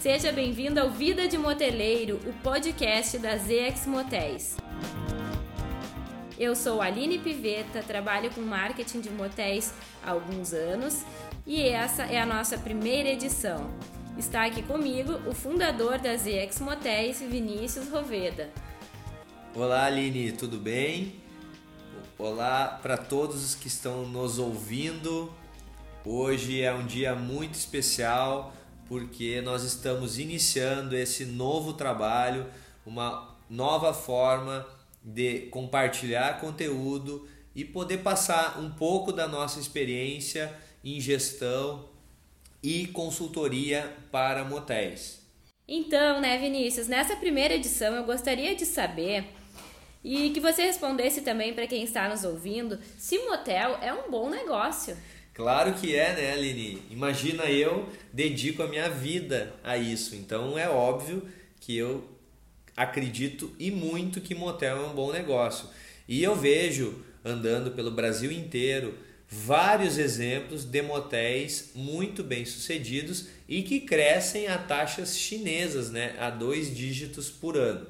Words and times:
Seja 0.00 0.32
bem-vindo 0.32 0.80
ao 0.80 0.88
Vida 0.88 1.28
de 1.28 1.36
Moteleiro, 1.36 2.18
o 2.26 2.32
podcast 2.42 3.18
da 3.18 3.36
ZX 3.36 3.84
Motéis. 3.84 4.56
Eu 6.38 6.56
sou 6.56 6.80
Aline 6.80 7.18
Piveta, 7.18 7.82
trabalho 7.82 8.30
com 8.30 8.40
marketing 8.40 9.02
de 9.02 9.10
motéis 9.10 9.74
há 10.02 10.12
alguns 10.12 10.54
anos 10.54 11.04
e 11.46 11.68
essa 11.68 12.04
é 12.04 12.18
a 12.18 12.24
nossa 12.24 12.56
primeira 12.56 13.10
edição. 13.10 13.70
Está 14.16 14.46
aqui 14.46 14.62
comigo 14.62 15.20
o 15.28 15.34
fundador 15.34 15.98
da 15.98 16.16
ZX 16.16 16.60
Motéis, 16.60 17.20
Vinícius 17.20 17.90
Roveda. 17.90 18.48
Olá 19.54 19.84
Aline, 19.84 20.32
tudo 20.32 20.56
bem? 20.56 21.16
Olá 22.16 22.78
para 22.80 22.96
todos 22.96 23.44
os 23.44 23.54
que 23.54 23.68
estão 23.68 24.08
nos 24.08 24.38
ouvindo. 24.38 25.30
Hoje 26.06 26.62
é 26.62 26.72
um 26.72 26.86
dia 26.86 27.14
muito 27.14 27.52
especial 27.52 28.54
porque 28.90 29.40
nós 29.40 29.62
estamos 29.62 30.18
iniciando 30.18 30.96
esse 30.96 31.24
novo 31.24 31.74
trabalho, 31.74 32.44
uma 32.84 33.38
nova 33.48 33.94
forma 33.94 34.66
de 35.00 35.42
compartilhar 35.42 36.40
conteúdo 36.40 37.28
e 37.54 37.64
poder 37.64 37.98
passar 37.98 38.58
um 38.58 38.68
pouco 38.68 39.12
da 39.12 39.28
nossa 39.28 39.60
experiência 39.60 40.52
em 40.84 40.98
gestão 40.98 41.88
e 42.60 42.88
consultoria 42.88 43.96
para 44.10 44.44
motéis. 44.44 45.20
Então, 45.68 46.20
né, 46.20 46.36
Vinícius, 46.38 46.88
nessa 46.88 47.14
primeira 47.14 47.54
edição 47.54 47.94
eu 47.94 48.02
gostaria 48.02 48.56
de 48.56 48.66
saber 48.66 49.24
e 50.02 50.30
que 50.30 50.40
você 50.40 50.64
respondesse 50.64 51.20
também 51.20 51.54
para 51.54 51.68
quem 51.68 51.84
está 51.84 52.08
nos 52.08 52.24
ouvindo 52.24 52.76
se 52.98 53.18
motel 53.18 53.78
é 53.80 53.94
um 53.94 54.10
bom 54.10 54.28
negócio. 54.28 54.96
Claro 55.34 55.74
que 55.74 55.94
é, 55.94 56.14
né, 56.14 56.32
Aline? 56.32 56.82
Imagina 56.90 57.44
eu 57.44 57.88
dedico 58.12 58.62
a 58.62 58.68
minha 58.68 58.90
vida 58.90 59.54
a 59.62 59.76
isso. 59.76 60.14
Então 60.14 60.58
é 60.58 60.68
óbvio 60.68 61.26
que 61.60 61.76
eu 61.76 62.04
acredito 62.76 63.54
e 63.58 63.70
muito 63.70 64.20
que 64.20 64.34
motel 64.34 64.76
é 64.76 64.86
um 64.86 64.94
bom 64.94 65.12
negócio. 65.12 65.68
E 66.08 66.22
eu 66.22 66.34
vejo 66.34 67.04
andando 67.24 67.70
pelo 67.70 67.90
Brasil 67.90 68.32
inteiro 68.32 68.94
vários 69.28 69.96
exemplos 69.96 70.64
de 70.64 70.82
motéis 70.82 71.70
muito 71.74 72.24
bem 72.24 72.44
sucedidos 72.44 73.28
e 73.48 73.62
que 73.62 73.80
crescem 73.80 74.48
a 74.48 74.58
taxas 74.58 75.16
chinesas, 75.16 75.90
né, 75.90 76.16
a 76.18 76.30
dois 76.30 76.74
dígitos 76.74 77.30
por 77.30 77.56
ano. 77.56 77.86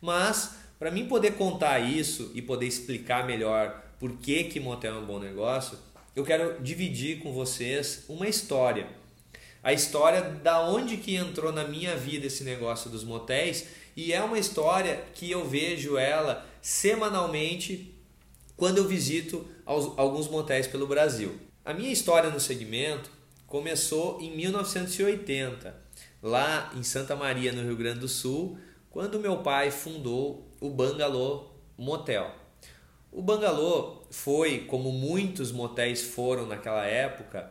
Mas 0.00 0.56
para 0.78 0.90
mim 0.90 1.06
poder 1.06 1.34
contar 1.34 1.78
isso 1.78 2.32
e 2.34 2.42
poder 2.42 2.66
explicar 2.66 3.26
melhor 3.26 3.84
por 4.00 4.16
que 4.16 4.44
que 4.44 4.58
motel 4.58 4.96
é 4.96 4.98
um 4.98 5.04
bom 5.04 5.20
negócio, 5.20 5.78
eu 6.20 6.24
quero 6.24 6.62
dividir 6.62 7.20
com 7.20 7.32
vocês 7.32 8.04
uma 8.06 8.28
história. 8.28 8.86
A 9.62 9.72
história 9.72 10.20
da 10.20 10.60
onde 10.68 10.98
que 10.98 11.16
entrou 11.16 11.50
na 11.50 11.64
minha 11.64 11.96
vida 11.96 12.26
esse 12.26 12.44
negócio 12.44 12.90
dos 12.90 13.04
motéis 13.04 13.68
e 13.96 14.12
é 14.12 14.22
uma 14.22 14.38
história 14.38 15.02
que 15.14 15.30
eu 15.30 15.48
vejo 15.48 15.96
ela 15.96 16.46
semanalmente 16.60 17.94
quando 18.54 18.78
eu 18.78 18.86
visito 18.86 19.46
alguns 19.64 20.28
motéis 20.28 20.66
pelo 20.66 20.86
Brasil. 20.86 21.38
A 21.64 21.72
minha 21.72 21.90
história 21.90 22.28
no 22.28 22.38
segmento 22.38 23.10
começou 23.46 24.20
em 24.20 24.36
1980, 24.36 25.74
lá 26.22 26.70
em 26.76 26.82
Santa 26.82 27.16
Maria, 27.16 27.52
no 27.52 27.62
Rio 27.62 27.76
Grande 27.76 28.00
do 28.00 28.08
Sul, 28.08 28.58
quando 28.90 29.18
meu 29.18 29.38
pai 29.38 29.70
fundou 29.70 30.46
o 30.60 30.68
Bangalô 30.68 31.50
Motel. 31.78 32.39
O 33.12 33.20
Bangalô 33.22 34.02
foi, 34.10 34.60
como 34.66 34.92
muitos 34.92 35.50
motéis 35.50 36.00
foram 36.02 36.46
naquela 36.46 36.86
época, 36.86 37.50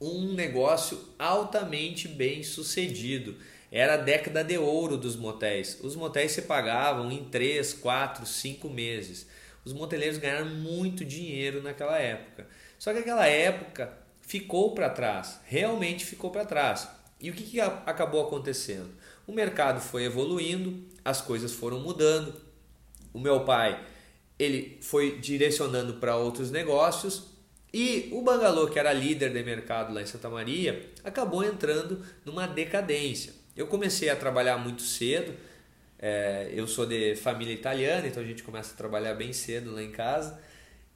um 0.00 0.32
negócio 0.32 0.98
altamente 1.18 2.06
bem 2.06 2.42
sucedido. 2.42 3.36
Era 3.72 3.94
a 3.94 3.98
década 3.98 4.44
de 4.44 4.58
ouro 4.58 4.96
dos 4.96 5.16
motéis. 5.16 5.78
Os 5.82 5.96
motéis 5.96 6.32
se 6.32 6.42
pagavam 6.42 7.10
em 7.10 7.24
3, 7.24 7.72
4, 7.74 8.26
5 8.26 8.68
meses. 8.68 9.26
Os 9.64 9.72
moteleiros 9.72 10.18
ganharam 10.18 10.46
muito 10.46 11.04
dinheiro 11.04 11.62
naquela 11.62 11.98
época. 11.98 12.46
Só 12.78 12.92
que 12.92 12.98
aquela 12.98 13.26
época 13.26 13.92
ficou 14.20 14.74
para 14.74 14.90
trás, 14.90 15.40
realmente 15.44 16.04
ficou 16.04 16.30
para 16.30 16.44
trás. 16.44 16.88
E 17.20 17.30
o 17.30 17.34
que, 17.34 17.44
que 17.44 17.60
acabou 17.60 18.26
acontecendo? 18.26 18.90
O 19.26 19.32
mercado 19.32 19.80
foi 19.80 20.04
evoluindo, 20.04 20.86
as 21.04 21.20
coisas 21.20 21.52
foram 21.52 21.80
mudando. 21.80 22.34
O 23.12 23.18
meu 23.18 23.44
pai 23.44 23.78
ele 24.40 24.78
foi 24.80 25.18
direcionando 25.18 25.94
para 25.94 26.16
outros 26.16 26.50
negócios 26.50 27.30
e 27.72 28.08
o 28.12 28.22
Bangalô, 28.22 28.68
que 28.68 28.78
era 28.78 28.90
líder 28.92 29.32
de 29.32 29.42
mercado 29.42 29.92
lá 29.92 30.00
em 30.00 30.06
Santa 30.06 30.30
Maria, 30.30 30.90
acabou 31.04 31.44
entrando 31.44 32.02
numa 32.24 32.46
decadência. 32.46 33.34
Eu 33.54 33.66
comecei 33.66 34.08
a 34.08 34.16
trabalhar 34.16 34.56
muito 34.56 34.82
cedo, 34.82 35.34
é, 35.98 36.50
eu 36.54 36.66
sou 36.66 36.86
de 36.86 37.14
família 37.16 37.52
italiana, 37.52 38.06
então 38.06 38.22
a 38.22 38.26
gente 38.26 38.42
começa 38.42 38.72
a 38.72 38.76
trabalhar 38.76 39.14
bem 39.14 39.32
cedo 39.32 39.72
lá 39.72 39.82
em 39.82 39.90
casa. 39.90 40.40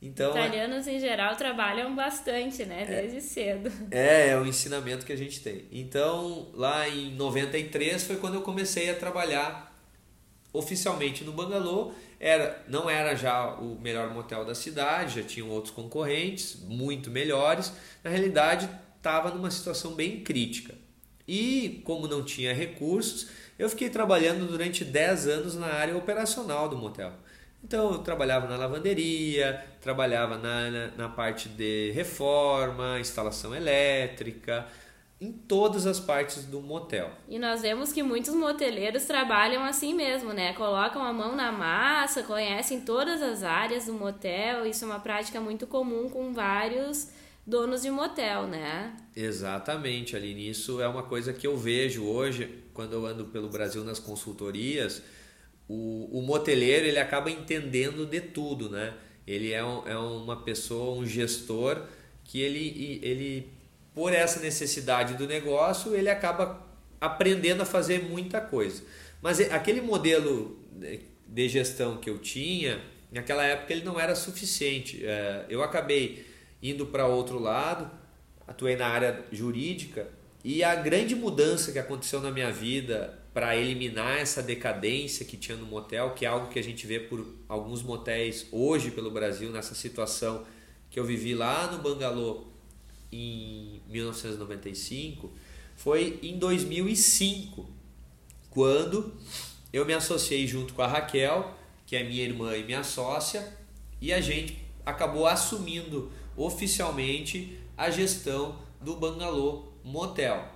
Então, 0.00 0.31
Italianos 0.31 0.87
em 0.87 0.99
geral 0.99 1.37
trabalham 1.37 1.94
bastante, 1.94 2.65
né? 2.65 2.82
É. 2.82 2.87
Desde 3.03 3.19
é, 3.19 3.21
cedo. 3.21 3.72
É, 3.91 4.28
é 4.31 4.38
o 4.38 4.47
ensinamento 4.47 5.05
que 5.05 5.12
a 5.12 5.16
gente 5.16 5.41
tem. 5.41 5.66
Então, 5.71 6.50
lá 6.55 6.88
em 6.88 7.15
93 7.15 8.05
foi 8.05 8.16
quando 8.16 8.34
eu 8.34 8.43
comecei 8.43 8.91
a 8.91 8.94
trabalhar 8.94 9.72
oficialmente 10.53 11.25
no 11.25 11.32
Bangalô 11.32 11.93
era, 12.25 12.65
não 12.67 12.89
era 12.89 13.15
já 13.15 13.51
o 13.57 13.79
melhor 13.79 14.09
motel 14.09 14.47
da 14.47 14.55
cidade, 14.55 15.21
já 15.21 15.27
tinham 15.27 15.51
outros 15.51 15.75
concorrentes, 15.75 16.57
muito 16.59 17.11
melhores. 17.11 17.71
Na 18.03 18.09
realidade, 18.09 18.67
estava 18.97 19.31
numa 19.31 19.51
situação 19.51 19.95
bem 19.95 20.21
crítica. 20.25 20.75
E 21.29 21.83
como 21.85 22.09
não 22.09 22.25
tinha 22.25 22.55
recursos, 22.55 23.29
eu 23.59 23.69
fiquei 23.69 23.91
trabalhando 23.91 24.47
durante 24.47 24.87
10 24.87 25.29
anos 25.29 25.55
na 25.55 25.67
área 25.67 25.95
operacional 25.95 26.67
do 26.67 26.79
motel. 26.79 27.12
Então 27.62 27.93
eu 27.93 27.99
trabalhava 27.99 28.49
na 28.49 28.56
lavanderia, 28.56 29.62
trabalhava 29.83 30.39
na, 30.39 30.71
na, 30.71 30.87
na 30.97 31.09
parte 31.11 31.51
de 31.51 31.91
reforma, 31.91 32.99
instalação 33.01 33.55
elétrica, 33.55 34.67
em 35.21 35.33
todas 35.33 35.87
as 35.87 36.01
partes 36.01 36.45
do 36.45 36.61
motel. 36.61 37.11
E 37.29 37.39
nós 37.39 37.63
vemos 37.63 37.93
que 37.93 38.03
muitos 38.03 38.35
moteleiros 38.35 39.05
trabalham 39.05 39.65
assim 39.65 39.95
mesmo, 39.95 40.33
né? 40.33 40.53
Colocam 40.55 41.03
a 41.03 41.13
mão 41.13 41.35
na 41.35 41.53
massa, 41.53 42.23
conhecem 42.23 42.81
todas 42.81 43.23
as 43.23 43.43
áreas 43.43 43.87
do 43.87 43.95
motel. 43.95 44.67
Isso 44.67 44.85
é 44.85 44.89
uma 44.89 45.01
prática 45.01 45.41
muito 45.41 45.67
comum 45.67 46.09
com 46.11 46.33
vários 46.33 47.11
donos 47.47 47.83
de 47.83 47.91
motel, 47.91 48.47
né? 48.47 48.97
Exatamente, 49.15 50.17
Aline. 50.17 50.49
Isso 50.49 50.81
é 50.81 50.89
uma 50.89 51.03
coisa 51.03 51.33
que 51.33 51.47
eu 51.47 51.57
vejo 51.57 52.05
hoje 52.05 52.63
quando 52.73 52.95
eu 52.95 53.07
ando 53.07 53.27
pelo 53.27 53.49
Brasil 53.49 53.85
nas 53.85 53.99
consultorias. 53.99 55.03
O, 55.69 56.19
o 56.19 56.23
moteleiro 56.23 56.87
ele 56.87 56.99
acaba 56.99 57.31
entendendo 57.31 58.05
de 58.05 58.21
tudo, 58.21 58.69
né? 58.69 58.95
Ele 59.27 59.53
é, 59.53 59.65
um, 59.65 59.89
é 59.89 59.97
uma 59.97 60.43
pessoa, 60.43 60.99
um 60.99 61.07
gestor 61.07 61.83
que 62.25 62.41
ele, 62.41 63.01
ele 63.03 63.54
por 63.94 64.12
essa 64.12 64.41
necessidade 64.41 65.15
do 65.15 65.27
negócio, 65.27 65.94
ele 65.94 66.10
acaba 66.10 66.66
aprendendo 67.00 67.62
a 67.62 67.66
fazer 67.66 68.03
muita 68.03 68.41
coisa. 68.41 68.82
Mas 69.22 69.41
aquele 69.41 69.81
modelo 69.81 70.59
de 71.27 71.49
gestão 71.49 71.97
que 71.97 72.10
eu 72.10 72.19
tinha, 72.19 72.81
naquela 73.12 73.44
época 73.44 73.72
ele 73.72 73.84
não 73.84 73.99
era 73.99 74.15
suficiente. 74.15 75.05
É, 75.05 75.47
eu 75.49 75.62
acabei 75.62 76.27
indo 76.62 76.87
para 76.87 77.06
outro 77.06 77.38
lado, 77.38 77.91
atuei 78.47 78.77
na 78.77 78.87
área 78.87 79.25
jurídica 79.31 80.09
e 80.43 80.62
a 80.62 80.75
grande 80.75 81.15
mudança 81.15 81.72
que 81.72 81.78
aconteceu 81.78 82.21
na 82.21 82.31
minha 82.31 82.50
vida 82.50 83.19
para 83.32 83.56
eliminar 83.56 84.19
essa 84.19 84.43
decadência 84.43 85.25
que 85.25 85.37
tinha 85.37 85.56
no 85.56 85.66
motel, 85.66 86.11
que 86.11 86.25
é 86.25 86.28
algo 86.28 86.49
que 86.49 86.59
a 86.59 86.62
gente 86.62 86.87
vê 86.87 87.00
por 87.00 87.26
alguns 87.49 87.82
motéis 87.82 88.47
hoje 88.53 88.91
pelo 88.91 89.11
Brasil, 89.11 89.50
nessa 89.50 89.75
situação 89.75 90.44
que 90.91 91.00
eu 91.00 91.05
vivi 91.05 91.34
lá 91.34 91.71
no 91.72 91.78
Bangalô 91.78 92.54
em 93.14 93.81
1995 93.88 95.31
foi 95.76 96.19
em 96.22 96.38
2005, 96.38 97.69
quando 98.50 99.12
eu 99.72 99.84
me 99.84 99.93
associei 99.93 100.46
junto 100.46 100.75
com 100.75 100.82
a 100.82 100.87
Raquel, 100.87 101.55
que 101.87 101.96
é 101.96 102.05
minha 102.05 102.22
irmã 102.22 102.56
e 102.56 102.64
minha 102.64 102.84
sócia, 102.84 103.56
e 104.00 104.12
a 104.12 104.20
gente 104.20 104.58
acabou 104.84 105.26
assumindo 105.26 106.11
oficialmente 106.37 107.58
a 107.76 107.90
gestão 107.90 108.58
do 108.81 108.96
Bangalô 108.96 109.72
Motel. 109.82 110.49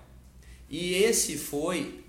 E 0.69 0.95
esse 0.95 1.37
foi 1.37 2.05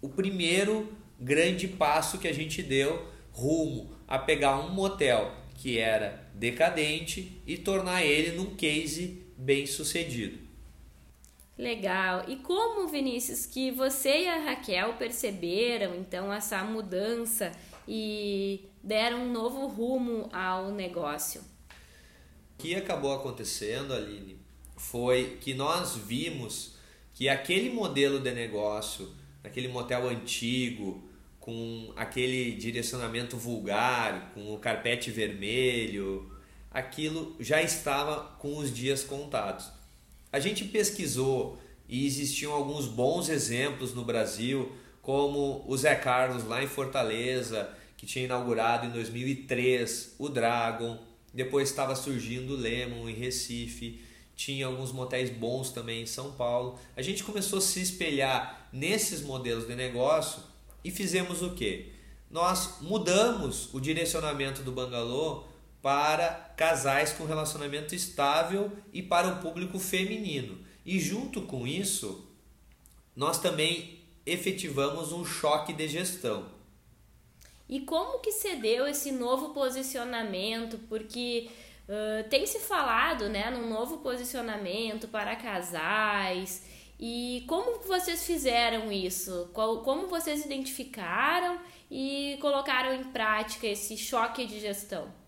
o 0.00 0.08
primeiro 0.08 0.92
grande 1.18 1.68
passo 1.68 2.18
que 2.18 2.28
a 2.28 2.32
gente 2.32 2.62
deu 2.62 3.06
rumo 3.32 3.90
a 4.06 4.18
pegar 4.18 4.58
um 4.58 4.70
motel 4.70 5.34
que 5.54 5.78
era 5.78 6.28
decadente 6.34 7.40
e 7.46 7.56
tornar 7.56 8.04
ele 8.04 8.36
num 8.36 8.54
case 8.54 9.23
bem 9.44 9.66
sucedido. 9.66 10.38
Legal. 11.56 12.24
E 12.26 12.36
como, 12.36 12.88
Vinícius, 12.88 13.46
que 13.46 13.70
você 13.70 14.22
e 14.22 14.28
a 14.28 14.38
Raquel 14.38 14.94
perceberam 14.94 15.94
então 15.94 16.32
essa 16.32 16.64
mudança 16.64 17.52
e 17.86 18.64
deram 18.82 19.26
um 19.26 19.32
novo 19.32 19.66
rumo 19.66 20.28
ao 20.32 20.72
negócio? 20.72 21.42
O 21.42 22.62
que 22.62 22.74
acabou 22.74 23.12
acontecendo, 23.12 23.92
Aline, 23.92 24.38
foi 24.76 25.36
que 25.40 25.54
nós 25.54 25.94
vimos 25.94 26.76
que 27.12 27.28
aquele 27.28 27.70
modelo 27.70 28.18
de 28.18 28.32
negócio, 28.32 29.12
aquele 29.44 29.68
motel 29.68 30.08
antigo, 30.08 31.08
com 31.38 31.92
aquele 31.94 32.52
direcionamento 32.52 33.36
vulgar, 33.36 34.32
com 34.32 34.54
o 34.54 34.58
carpete 34.58 35.10
vermelho, 35.10 36.33
aquilo 36.74 37.36
já 37.38 37.62
estava 37.62 38.36
com 38.38 38.58
os 38.58 38.74
dias 38.74 39.04
contados. 39.04 39.70
A 40.32 40.40
gente 40.40 40.64
pesquisou 40.64 41.56
e 41.88 42.04
existiam 42.04 42.52
alguns 42.52 42.86
bons 42.86 43.28
exemplos 43.28 43.94
no 43.94 44.04
Brasil, 44.04 44.72
como 45.00 45.64
o 45.68 45.76
Zé 45.76 45.94
Carlos 45.94 46.44
lá 46.44 46.64
em 46.64 46.66
Fortaleza, 46.66 47.70
que 47.96 48.04
tinha 48.04 48.24
inaugurado 48.24 48.86
em 48.86 48.90
2003 48.90 50.16
o 50.18 50.28
Dragon, 50.28 50.98
depois 51.32 51.70
estava 51.70 51.94
surgindo 51.94 52.54
o 52.54 52.56
Lemon 52.56 53.08
em 53.08 53.14
Recife, 53.14 54.00
tinha 54.34 54.66
alguns 54.66 54.90
motéis 54.90 55.30
bons 55.30 55.70
também 55.70 56.02
em 56.02 56.06
São 56.06 56.32
Paulo. 56.32 56.78
A 56.96 57.02
gente 57.02 57.22
começou 57.22 57.58
a 57.58 57.62
se 57.62 57.80
espelhar 57.80 58.68
nesses 58.72 59.22
modelos 59.22 59.68
de 59.68 59.76
negócio 59.76 60.42
e 60.82 60.90
fizemos 60.90 61.40
o 61.42 61.54
que? 61.54 61.92
Nós 62.28 62.80
mudamos 62.80 63.72
o 63.72 63.78
direcionamento 63.78 64.62
do 64.62 64.72
bangalô 64.72 65.44
para 65.84 66.54
casais 66.56 67.12
com 67.12 67.26
relacionamento 67.26 67.94
estável 67.94 68.72
e 68.90 69.02
para 69.02 69.28
o 69.28 69.42
público 69.42 69.78
feminino. 69.78 70.64
E 70.82 70.98
junto 70.98 71.42
com 71.42 71.66
isso, 71.66 72.26
nós 73.14 73.38
também 73.38 73.98
efetivamos 74.24 75.12
um 75.12 75.26
choque 75.26 75.74
de 75.74 75.86
gestão. 75.86 76.46
E 77.68 77.80
como 77.80 78.20
que 78.20 78.32
se 78.32 78.56
deu 78.56 78.86
esse 78.86 79.12
novo 79.12 79.50
posicionamento? 79.50 80.78
Porque 80.88 81.50
uh, 81.86 82.26
tem 82.30 82.46
se 82.46 82.60
falado 82.60 83.28
né, 83.28 83.50
num 83.50 83.68
novo 83.68 83.98
posicionamento 83.98 85.06
para 85.08 85.36
casais. 85.36 86.62
E 86.98 87.44
como 87.46 87.80
vocês 87.80 88.24
fizeram 88.24 88.90
isso? 88.90 89.50
Como 89.52 90.06
vocês 90.06 90.46
identificaram 90.46 91.60
e 91.90 92.38
colocaram 92.40 92.94
em 92.94 93.04
prática 93.04 93.66
esse 93.66 93.98
choque 93.98 94.46
de 94.46 94.60
gestão? 94.60 95.23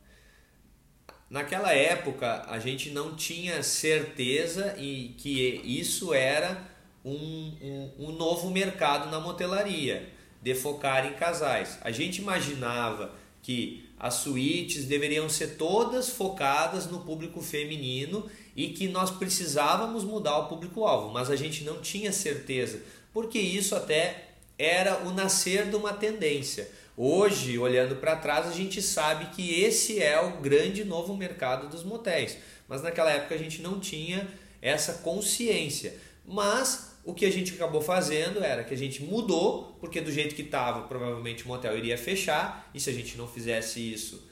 Naquela 1.28 1.72
época, 1.72 2.44
a 2.48 2.58
gente 2.58 2.90
não 2.90 3.16
tinha 3.16 3.62
certeza 3.62 4.76
e 4.78 5.14
que 5.18 5.60
isso 5.64 6.14
era 6.14 6.64
um, 7.04 7.52
um, 7.60 7.90
um 7.98 8.12
novo 8.12 8.50
mercado 8.50 9.10
na 9.10 9.18
motelaria, 9.18 10.08
de 10.40 10.54
focar 10.54 11.06
em 11.06 11.14
casais. 11.14 11.78
A 11.82 11.90
gente 11.90 12.22
imaginava 12.22 13.12
que 13.42 13.88
as 13.98 14.14
suítes 14.14 14.84
deveriam 14.84 15.28
ser 15.28 15.56
todas 15.56 16.10
focadas 16.10 16.86
no 16.86 17.00
público 17.00 17.40
feminino 17.40 18.28
e 18.54 18.68
que 18.68 18.86
nós 18.86 19.10
precisávamos 19.10 20.04
mudar 20.04 20.38
o 20.38 20.48
público-alvo, 20.48 21.12
mas 21.12 21.30
a 21.30 21.36
gente 21.36 21.64
não 21.64 21.80
tinha 21.80 22.12
certeza, 22.12 22.82
porque 23.12 23.38
isso 23.38 23.74
até 23.74 24.30
era 24.58 25.06
o 25.06 25.12
nascer 25.12 25.68
de 25.68 25.76
uma 25.76 25.92
tendência. 25.92 26.70
Hoje, 26.96 27.58
olhando 27.58 27.96
para 27.96 28.16
trás, 28.16 28.46
a 28.46 28.52
gente 28.52 28.80
sabe 28.80 29.26
que 29.26 29.62
esse 29.62 30.02
é 30.02 30.18
o 30.18 30.38
grande 30.40 30.82
novo 30.82 31.14
mercado 31.14 31.68
dos 31.68 31.84
motéis. 31.84 32.38
Mas 32.66 32.82
naquela 32.82 33.10
época 33.10 33.34
a 33.34 33.38
gente 33.38 33.60
não 33.60 33.78
tinha 33.78 34.26
essa 34.62 34.94
consciência. 34.94 35.94
Mas 36.24 36.96
o 37.04 37.12
que 37.12 37.26
a 37.26 37.30
gente 37.30 37.52
acabou 37.52 37.82
fazendo 37.82 38.42
era 38.42 38.64
que 38.64 38.72
a 38.72 38.76
gente 38.76 39.02
mudou, 39.02 39.76
porque 39.78 40.00
do 40.00 40.10
jeito 40.10 40.34
que 40.34 40.42
estava, 40.42 40.88
provavelmente 40.88 41.44
o 41.44 41.48
motel 41.48 41.76
iria 41.76 41.98
fechar, 41.98 42.68
e 42.74 42.80
se 42.80 42.88
a 42.88 42.92
gente 42.92 43.16
não 43.18 43.28
fizesse 43.28 43.78
isso, 43.78 44.26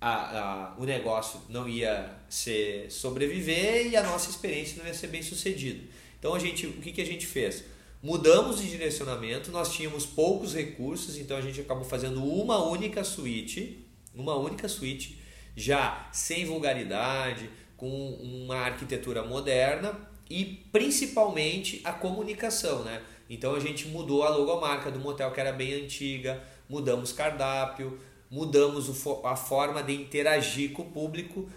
a, 0.00 0.38
a, 0.38 0.74
o 0.78 0.84
negócio 0.84 1.40
não 1.48 1.68
ia 1.68 2.14
ser 2.28 2.90
sobreviver 2.90 3.88
e 3.88 3.96
a 3.96 4.02
nossa 4.02 4.30
experiência 4.30 4.78
não 4.78 4.86
ia 4.86 4.94
ser 4.94 5.08
bem 5.08 5.22
sucedida. 5.22 5.82
Então 6.18 6.34
a 6.34 6.38
gente, 6.38 6.66
o 6.66 6.74
que, 6.74 6.92
que 6.92 7.02
a 7.02 7.06
gente 7.06 7.26
fez? 7.26 7.64
Mudamos 8.04 8.60
de 8.60 8.68
direcionamento, 8.68 9.50
nós 9.50 9.72
tínhamos 9.72 10.04
poucos 10.04 10.52
recursos, 10.52 11.16
então 11.16 11.38
a 11.38 11.40
gente 11.40 11.62
acabou 11.62 11.84
fazendo 11.84 12.22
uma 12.22 12.62
única 12.62 13.02
suíte, 13.02 13.82
uma 14.14 14.36
única 14.36 14.68
suíte, 14.68 15.18
já 15.56 16.10
sem 16.12 16.44
vulgaridade, 16.44 17.48
com 17.78 17.88
uma 17.88 18.56
arquitetura 18.56 19.22
moderna 19.22 19.98
e 20.28 20.44
principalmente 20.70 21.80
a 21.82 21.94
comunicação, 21.94 22.84
né? 22.84 23.02
Então 23.30 23.54
a 23.54 23.58
gente 23.58 23.88
mudou 23.88 24.22
a 24.22 24.28
logomarca 24.28 24.90
do 24.90 24.98
motel 25.00 25.32
que 25.32 25.40
era 25.40 25.50
bem 25.50 25.72
antiga, 25.72 26.44
mudamos 26.68 27.10
cardápio, 27.10 27.98
mudamos 28.30 28.86
a 29.24 29.34
forma 29.34 29.82
de 29.82 29.94
interagir 29.94 30.72
com 30.72 30.82
o 30.82 30.90
público, 30.90 31.48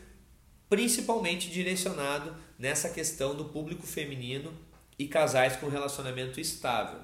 principalmente 0.70 1.50
direcionado 1.50 2.34
nessa 2.58 2.88
questão 2.88 3.36
do 3.36 3.44
público 3.44 3.86
feminino 3.86 4.54
e 4.98 5.08
casais 5.08 5.56
com 5.56 5.68
relacionamento 5.68 6.40
estável. 6.40 7.00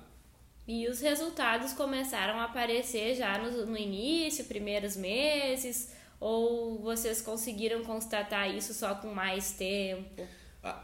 E 0.68 0.88
os 0.88 1.01
resultados 1.01 1.74
começaram 1.74 2.40
a 2.40 2.45
aparecer 2.45 3.16
já 3.16 3.38
no, 3.38 3.66
no 3.66 3.78
início, 3.78 4.45
primeiros 4.45 4.95
meses, 4.95 5.92
ou 6.19 6.80
vocês 6.80 7.22
conseguiram 7.22 7.84
constatar 7.84 8.50
isso 8.56 8.74
só 8.74 8.95
com 8.95 9.13
mais 9.13 9.51
tempo? 9.51 10.25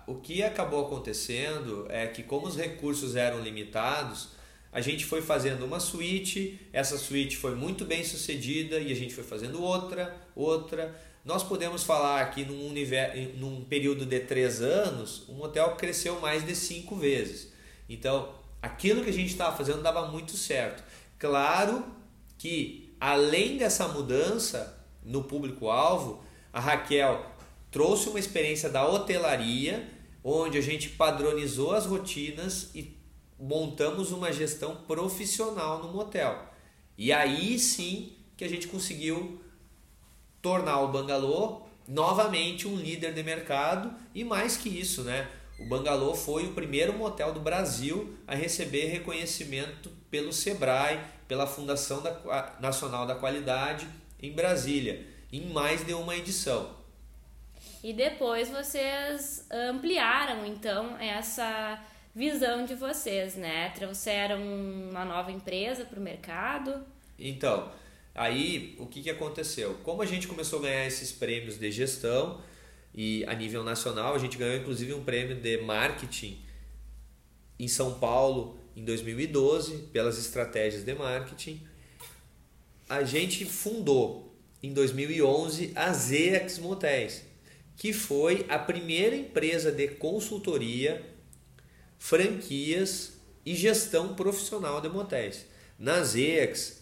O 0.06 0.15
que 0.15 0.44
acabou 0.44 0.85
acontecendo 0.85 1.88
é 1.89 2.06
que, 2.07 2.21
como 2.21 2.45
os 2.45 2.57
recursos 2.57 3.15
eram 3.15 3.39
limitados, 3.39 4.29
a 4.71 4.81
gente 4.81 5.05
foi 5.05 5.21
fazendo 5.21 5.65
uma 5.65 5.79
suíte, 5.79 6.59
essa 6.73 6.97
suíte 6.97 7.38
foi 7.38 7.55
muito 7.55 7.85
bem 7.85 8.03
sucedida 8.03 8.79
e 8.79 8.91
a 8.91 8.95
gente 8.95 9.15
foi 9.15 9.23
fazendo 9.23 9.63
outra, 9.63 10.15
outra 10.35 10.94
nós 11.24 11.44
podemos 11.44 11.83
falar 11.83 12.31
que 12.31 12.45
num, 12.45 12.68
universo, 12.68 13.18
num 13.38 13.63
período 13.63 14.06
de 14.06 14.19
três 14.21 14.62
anos, 14.62 15.27
o 15.27 15.33
motel 15.33 15.75
cresceu 15.75 16.19
mais 16.19 16.45
de 16.45 16.56
cinco 16.56 16.95
vezes. 16.95 17.51
Então, 17.88 18.33
aquilo 18.62 19.04
que 19.04 19.10
a 19.10 19.13
gente 19.13 19.30
estava 19.30 19.56
fazendo 19.56 19.81
dava 19.81 20.07
muito 20.07 20.36
certo. 20.38 20.83
Claro 21.18 21.86
que, 22.38 22.95
além 23.00 23.57
dessa 23.57 23.88
mudança 23.88 24.86
no 25.04 25.24
público-alvo, 25.24 26.24
a 26.54 26.60
Raquel 26.60 27.25
trouxe 27.69 28.10
uma 28.10 28.19
experiência 28.19 28.69
da 28.69 28.88
hotelaria, 28.88 29.88
onde 30.24 30.57
a 30.57 30.62
gente 30.62 30.89
padronizou 30.89 31.74
as 31.74 31.86
rotinas 31.86 32.69
e 32.74 32.98
montamos 33.39 34.12
uma 34.12 34.31
gestão 34.31 34.75
profissional 34.88 35.81
no 35.83 35.94
motel. 35.94 36.50
E 36.98 37.12
aí 37.13 37.57
sim 37.57 38.13
que 38.36 38.44
a 38.44 38.50
gente 38.50 38.68
conseguiu 38.68 39.42
tornar 40.41 40.81
o 40.81 40.88
Bangalô 40.89 41.62
novamente 41.88 42.68
um 42.68 42.75
líder 42.75 43.13
de 43.13 43.24
mercado 43.24 43.94
e 44.13 44.24
mais 44.24 44.56
que 44.56 44.69
isso, 44.69 45.03
né? 45.03 45.27
O 45.59 45.65
Bangalô 45.65 46.15
foi 46.15 46.46
o 46.46 46.53
primeiro 46.53 46.93
motel 46.93 47.34
do 47.34 47.39
Brasil 47.39 48.17
a 48.25 48.34
receber 48.34 48.86
reconhecimento 48.86 49.91
pelo 50.10 50.31
Sebrae, 50.31 51.00
pela 51.27 51.46
Fundação 51.46 52.01
da, 52.01 52.55
Nacional 52.60 53.05
da 53.05 53.15
Qualidade 53.15 53.88
em 54.22 54.31
Brasília, 54.31 55.05
em 55.31 55.51
mais 55.51 55.86
de 55.86 55.93
uma 55.93 56.15
edição. 56.15 56.77
E 57.84 57.91
depois 57.91 58.50
vocês 58.50 59.46
ampliaram 59.51 60.46
então 60.46 60.98
essa 60.98 61.81
visão 62.15 62.65
de 62.65 62.75
vocês, 62.75 63.36
né? 63.36 63.69
Trouxeram 63.75 64.41
uma 64.41 65.05
nova 65.05 65.31
empresa 65.31 65.86
para 65.86 66.00
o 66.00 66.01
mercado. 66.01 66.86
Então, 67.17 67.72
Aí, 68.13 68.75
o 68.80 68.86
que, 68.86 69.01
que 69.01 69.10
aconteceu? 69.10 69.75
Como 69.84 70.01
a 70.01 70.06
gente 70.06 70.28
começou 70.28 70.60
a 70.60 70.62
ganhar 70.63 70.86
esses 70.86 71.12
prêmios 71.12 71.58
de 71.58 71.72
gestão 71.72 72.42
e 72.94 73.24
a 73.25 73.34
nível 73.34 73.63
nacional, 73.63 74.16
a 74.16 74.20
gente 74.20 74.38
ganhou 74.38 74.58
inclusive 74.58 74.94
um 74.94 75.04
prêmio 75.04 75.36
de 75.36 75.58
marketing 75.62 76.42
em 77.58 77.68
São 77.68 78.00
Paulo 78.00 78.58
em 78.75 78.84
2012 78.84 79.89
pelas 79.94 80.18
estratégias 80.18 80.84
de 80.84 80.94
marketing. 80.94 81.62
A 82.88 83.04
gente 83.04 83.46
fundou 83.46 84.34
em 84.63 84.74
2011 84.74 85.74
a 85.75 85.94
ZX 85.94 86.60
Motéis, 86.60 87.24
que 87.75 87.94
foi 87.94 88.46
a 88.50 88.58
primeira 88.58 89.16
empresa 89.16 89.72
de 89.72 89.88
consultoria, 89.88 91.06
franquias 91.98 93.13
e 93.46 93.56
gestão 93.56 94.16
profissional 94.16 94.82
de 94.82 94.89
motéis. 94.89 95.46
Na 95.78 96.04
ZX, 96.04 96.78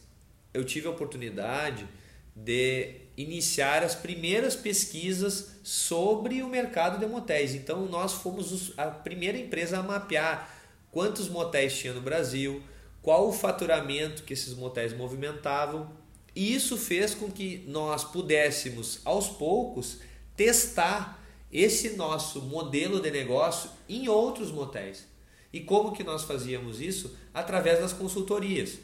eu 0.58 0.66
tive 0.66 0.88
a 0.88 0.92
oportunidade 0.92 1.88
de 2.36 2.96
iniciar 3.16 3.84
as 3.84 3.96
primeiras 3.96 4.56
pesquisas 4.56 5.58
sobre 5.64 6.44
o 6.44 6.48
mercado 6.48 7.00
de 7.00 7.06
motéis. 7.06 7.56
Então, 7.56 7.86
nós 7.86 8.14
fomos 8.14 8.74
a 8.78 8.88
primeira 8.88 9.38
empresa 9.38 9.80
a 9.80 9.84
mapear 9.84 10.54
quantos 10.92 11.28
motéis 11.28 11.78
tinha 11.78 11.94
no 11.94 12.02
Brasil, 12.02 12.62
qual 13.02 13.28
o 13.28 13.34
faturamento 13.34 14.24
que 14.24 14.34
esses 14.34 14.54
motéis 14.54 14.96
movimentavam. 14.96 15.92
E 16.36 16.54
isso 16.54 16.78
fez 16.78 17.16
com 17.16 17.32
que 17.32 17.64
nós 17.68 18.04
pudéssemos, 18.04 19.00
aos 19.04 19.28
poucos, 19.28 20.00
testar 20.36 21.24
esse 21.52 21.92
nosso 21.92 22.42
modelo 22.42 23.00
de 23.00 23.10
negócio 23.10 23.70
em 23.90 24.08
outros 24.08 24.52
motéis. 24.52 25.08
E 25.52 25.62
como 25.62 25.94
que 25.94 26.04
nós 26.04 26.24
fazíamos 26.24 26.80
isso? 26.80 27.18
Através 27.34 27.80
das 27.80 27.94
consultorias. 27.94 28.78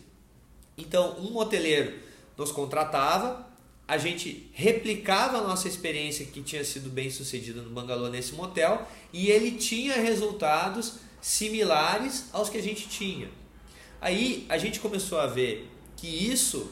Então, 0.77 1.17
um 1.19 1.31
moteleiro 1.31 1.93
nos 2.37 2.51
contratava, 2.51 3.47
a 3.87 3.97
gente 3.97 4.49
replicava 4.53 5.37
a 5.37 5.41
nossa 5.41 5.67
experiência 5.67 6.25
que 6.25 6.41
tinha 6.41 6.63
sido 6.63 6.89
bem 6.89 7.09
sucedida 7.09 7.61
no 7.61 7.69
Bangalô 7.69 8.07
nesse 8.07 8.33
motel 8.33 8.87
e 9.11 9.29
ele 9.29 9.51
tinha 9.51 9.95
resultados 9.95 10.95
similares 11.21 12.25
aos 12.31 12.49
que 12.49 12.57
a 12.57 12.61
gente 12.61 12.87
tinha. 12.87 13.29
Aí 14.01 14.45
a 14.49 14.57
gente 14.57 14.79
começou 14.79 15.19
a 15.19 15.27
ver 15.27 15.69
que 15.95 16.07
isso 16.07 16.71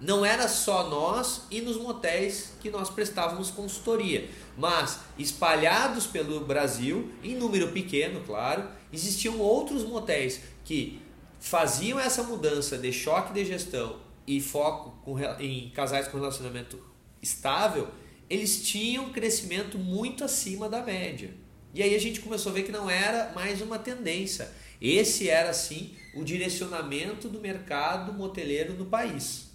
não 0.00 0.24
era 0.24 0.48
só 0.48 0.88
nós 0.88 1.42
e 1.50 1.60
nos 1.60 1.76
motéis 1.76 2.52
que 2.60 2.70
nós 2.70 2.90
prestávamos 2.90 3.50
consultoria, 3.50 4.28
mas 4.56 5.00
espalhados 5.18 6.06
pelo 6.06 6.40
Brasil, 6.40 7.10
em 7.22 7.34
número 7.34 7.72
pequeno, 7.72 8.20
claro, 8.26 8.68
existiam 8.92 9.38
outros 9.38 9.82
motéis 9.84 10.40
que 10.64 11.00
faziam 11.44 12.00
essa 12.00 12.22
mudança 12.22 12.78
de 12.78 12.90
choque 12.90 13.34
de 13.34 13.44
gestão 13.44 14.00
e 14.26 14.40
foco 14.40 14.98
com, 15.04 15.20
em 15.38 15.68
casais 15.68 16.08
com 16.08 16.16
relacionamento 16.16 16.82
estável, 17.20 17.88
eles 18.30 18.66
tinham 18.66 19.12
crescimento 19.12 19.78
muito 19.78 20.24
acima 20.24 20.70
da 20.70 20.80
média. 20.80 21.34
E 21.74 21.82
aí 21.82 21.94
a 21.94 22.00
gente 22.00 22.20
começou 22.20 22.50
a 22.50 22.54
ver 22.54 22.62
que 22.62 22.72
não 22.72 22.88
era 22.88 23.30
mais 23.34 23.60
uma 23.60 23.78
tendência. 23.78 24.50
Esse 24.80 25.28
era 25.28 25.52
sim 25.52 25.94
o 26.14 26.24
direcionamento 26.24 27.28
do 27.28 27.38
mercado 27.38 28.14
moteleiro 28.14 28.72
no 28.72 28.86
país. 28.86 29.52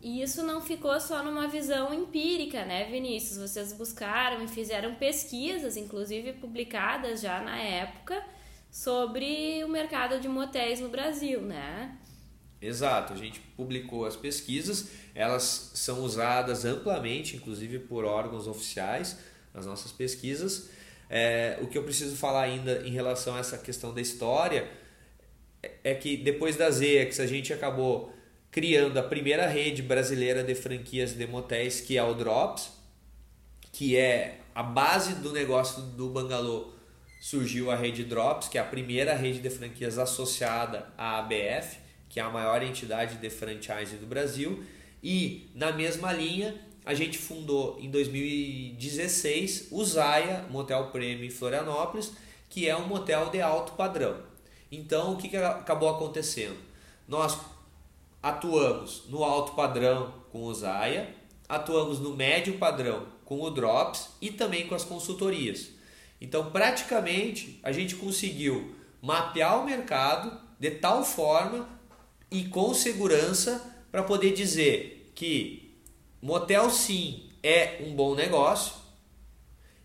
E 0.00 0.22
isso 0.22 0.44
não 0.44 0.60
ficou 0.60 1.00
só 1.00 1.20
numa 1.20 1.48
visão 1.48 1.92
empírica, 1.92 2.64
né, 2.64 2.84
Vinícius? 2.84 3.38
Vocês 3.38 3.72
buscaram 3.72 4.44
e 4.44 4.46
fizeram 4.46 4.94
pesquisas, 4.94 5.76
inclusive 5.76 6.34
publicadas 6.34 7.20
já 7.20 7.40
na 7.40 7.58
época, 7.58 8.24
sobre 8.74 9.62
o 9.62 9.68
mercado 9.68 10.18
de 10.18 10.26
motéis 10.26 10.80
no 10.80 10.88
Brasil, 10.88 11.40
né? 11.40 11.96
Exato, 12.60 13.12
a 13.12 13.16
gente 13.16 13.38
publicou 13.56 14.04
as 14.04 14.16
pesquisas, 14.16 14.88
elas 15.14 15.70
são 15.74 16.00
usadas 16.00 16.64
amplamente, 16.64 17.36
inclusive 17.36 17.78
por 17.78 18.04
órgãos 18.04 18.48
oficiais, 18.48 19.16
as 19.54 19.64
nossas 19.64 19.92
pesquisas. 19.92 20.70
É, 21.08 21.56
o 21.62 21.68
que 21.68 21.78
eu 21.78 21.84
preciso 21.84 22.16
falar 22.16 22.42
ainda 22.42 22.82
em 22.84 22.90
relação 22.90 23.36
a 23.36 23.38
essa 23.38 23.56
questão 23.56 23.94
da 23.94 24.00
história 24.00 24.68
é 25.84 25.94
que 25.94 26.16
depois 26.16 26.56
das 26.56 26.80
EX 26.80 27.20
a 27.20 27.26
gente 27.26 27.52
acabou 27.52 28.12
criando 28.50 28.98
a 28.98 29.04
primeira 29.04 29.46
rede 29.46 29.82
brasileira 29.82 30.42
de 30.42 30.54
franquias 30.56 31.12
de 31.12 31.28
motéis, 31.28 31.80
que 31.80 31.96
é 31.96 32.02
o 32.02 32.12
Drops, 32.12 32.72
que 33.70 33.96
é 33.96 34.40
a 34.52 34.64
base 34.64 35.14
do 35.14 35.30
negócio 35.30 35.80
do 35.80 36.08
Bangalô. 36.08 36.73
Surgiu 37.24 37.70
a 37.70 37.74
rede 37.74 38.04
Drops, 38.04 38.48
que 38.48 38.58
é 38.58 38.60
a 38.60 38.64
primeira 38.66 39.14
rede 39.14 39.38
de 39.38 39.48
franquias 39.48 39.98
associada 39.98 40.92
à 40.98 41.20
ABF, 41.20 41.78
que 42.06 42.20
é 42.20 42.22
a 42.22 42.28
maior 42.28 42.62
entidade 42.62 43.16
de 43.16 43.30
franchise 43.30 43.96
do 43.96 44.04
Brasil. 44.04 44.62
E 45.02 45.48
na 45.54 45.72
mesma 45.72 46.12
linha, 46.12 46.54
a 46.84 46.92
gente 46.92 47.16
fundou 47.16 47.78
em 47.80 47.90
2016 47.90 49.68
o 49.70 49.82
Zaya 49.82 50.44
Motel 50.50 50.88
Premium 50.88 51.24
em 51.24 51.30
Florianópolis, 51.30 52.12
que 52.50 52.68
é 52.68 52.76
um 52.76 52.86
motel 52.86 53.30
de 53.30 53.40
alto 53.40 53.72
padrão. 53.72 54.18
Então, 54.70 55.14
o 55.14 55.16
que, 55.16 55.30
que 55.30 55.38
acabou 55.38 55.88
acontecendo? 55.88 56.58
Nós 57.08 57.38
atuamos 58.22 59.04
no 59.08 59.24
alto 59.24 59.52
padrão 59.52 60.12
com 60.30 60.42
o 60.42 60.52
Zaya, 60.52 61.08
atuamos 61.48 61.98
no 62.00 62.14
médio 62.14 62.58
padrão 62.58 63.06
com 63.24 63.40
o 63.40 63.50
Drops 63.50 64.10
e 64.20 64.30
também 64.30 64.68
com 64.68 64.74
as 64.74 64.84
consultorias. 64.84 65.72
Então, 66.24 66.50
praticamente, 66.50 67.60
a 67.62 67.70
gente 67.70 67.96
conseguiu 67.96 68.74
mapear 69.02 69.60
o 69.60 69.66
mercado 69.66 70.40
de 70.58 70.70
tal 70.70 71.04
forma 71.04 71.68
e 72.30 72.44
com 72.44 72.72
segurança 72.72 73.84
para 73.92 74.02
poder 74.02 74.32
dizer 74.32 75.12
que 75.14 75.76
motel 76.22 76.70
sim 76.70 77.28
é 77.42 77.84
um 77.86 77.94
bom 77.94 78.14
negócio 78.14 78.72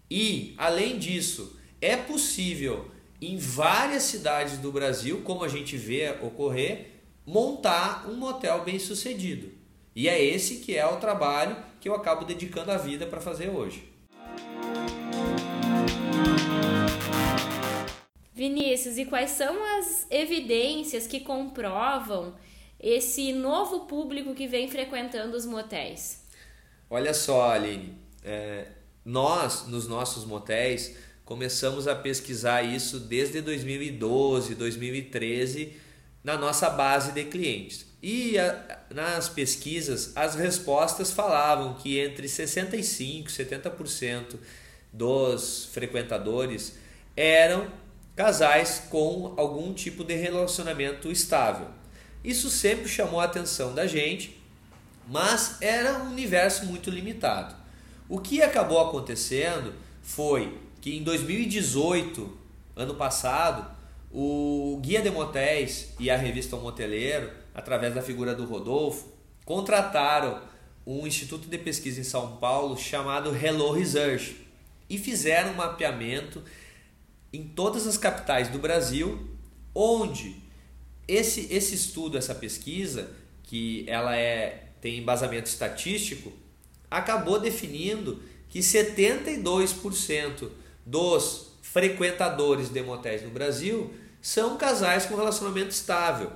e, 0.09 0.55
além 0.57 0.97
disso, 0.97 1.59
é 1.81 1.97
possível 1.97 2.89
em 3.21 3.37
várias 3.37 4.03
cidades 4.03 4.59
do 4.59 4.71
Brasil, 4.71 5.19
como 5.25 5.43
a 5.43 5.49
gente 5.49 5.75
vê 5.75 6.09
ocorrer, 6.21 7.01
montar 7.25 8.09
um 8.09 8.15
motel 8.15 8.63
bem 8.63 8.79
sucedido. 8.79 9.51
E 9.93 10.07
é 10.07 10.23
esse 10.23 10.59
que 10.59 10.77
é 10.77 10.85
o 10.85 11.01
trabalho 11.01 11.57
que 11.81 11.89
eu 11.89 11.95
acabo 11.95 12.23
dedicando 12.23 12.71
a 12.71 12.77
vida 12.77 13.05
para 13.05 13.19
fazer 13.19 13.49
hoje. 13.49 13.88
Vinícius, 18.39 18.97
e 18.97 19.03
quais 19.03 19.31
são 19.31 19.53
as 19.77 20.07
evidências 20.09 21.05
que 21.05 21.19
comprovam 21.19 22.33
esse 22.79 23.33
novo 23.33 23.81
público 23.81 24.33
que 24.33 24.47
vem 24.47 24.69
frequentando 24.69 25.35
os 25.35 25.45
motéis? 25.45 26.23
Olha 26.89 27.13
só, 27.13 27.51
Aline, 27.51 27.97
é, 28.23 28.67
nós, 29.03 29.67
nos 29.67 29.89
nossos 29.89 30.23
motéis, 30.23 30.95
começamos 31.25 31.85
a 31.85 31.93
pesquisar 31.93 32.63
isso 32.63 32.97
desde 33.01 33.41
2012, 33.41 34.55
2013 34.55 35.73
na 36.23 36.37
nossa 36.37 36.69
base 36.69 37.11
de 37.11 37.25
clientes. 37.25 37.87
E 38.01 38.39
a, 38.39 38.79
nas 38.89 39.27
pesquisas, 39.27 40.13
as 40.15 40.35
respostas 40.35 41.11
falavam 41.11 41.73
que 41.73 41.99
entre 41.99 42.25
65% 42.25 42.77
e 42.77 43.23
70% 43.25 44.35
dos 44.93 45.65
frequentadores 45.73 46.77
eram 47.17 47.67
casais 48.15 48.83
com 48.89 49.33
algum 49.37 49.73
tipo 49.73 50.03
de 50.03 50.15
relacionamento 50.15 51.11
estável. 51.11 51.67
Isso 52.23 52.49
sempre 52.49 52.87
chamou 52.87 53.19
a 53.19 53.25
atenção 53.25 53.73
da 53.73 53.87
gente, 53.87 54.41
mas 55.07 55.57
era 55.61 56.03
um 56.03 56.11
universo 56.11 56.65
muito 56.65 56.89
limitado. 56.89 57.55
O 58.07 58.19
que 58.19 58.41
acabou 58.41 58.79
acontecendo 58.79 59.73
foi 60.01 60.57
que 60.81 60.97
em 60.97 61.03
2018, 61.03 62.37
ano 62.75 62.95
passado, 62.95 63.69
o 64.11 64.79
Guia 64.81 65.01
de 65.01 65.11
Motéis 65.11 65.93
e 65.99 66.09
a 66.09 66.17
revista 66.17 66.55
o 66.55 66.61
Moteleiro, 66.61 67.31
através 67.53 67.93
da 67.93 68.01
figura 68.01 68.33
do 68.33 68.45
Rodolfo, 68.45 69.07
contrataram 69.45 70.41
um 70.85 71.05
instituto 71.05 71.47
de 71.47 71.57
pesquisa 71.57 72.01
em 72.01 72.03
São 72.03 72.37
Paulo 72.37 72.77
chamado 72.77 73.35
Hello 73.35 73.71
Research 73.71 74.35
e 74.89 74.97
fizeram 74.97 75.51
um 75.51 75.55
mapeamento 75.55 76.43
em 77.31 77.43
todas 77.43 77.85
as 77.87 77.97
capitais 77.97 78.47
do 78.47 78.59
Brasil, 78.59 79.27
onde 79.73 80.35
esse, 81.07 81.47
esse 81.51 81.75
estudo, 81.75 82.17
essa 82.17 82.35
pesquisa, 82.35 83.11
que 83.43 83.83
ela 83.87 84.15
é, 84.15 84.69
tem 84.79 84.99
embasamento 84.99 85.47
estatístico, 85.47 86.31
acabou 86.89 87.39
definindo 87.39 88.21
que 88.47 88.59
72% 88.59 90.49
dos 90.85 91.49
frequentadores 91.61 92.69
de 92.69 92.81
motéis 92.81 93.23
no 93.23 93.29
Brasil 93.29 93.93
são 94.21 94.57
casais 94.57 95.05
com 95.05 95.15
relacionamento 95.15 95.69
estável. 95.69 96.31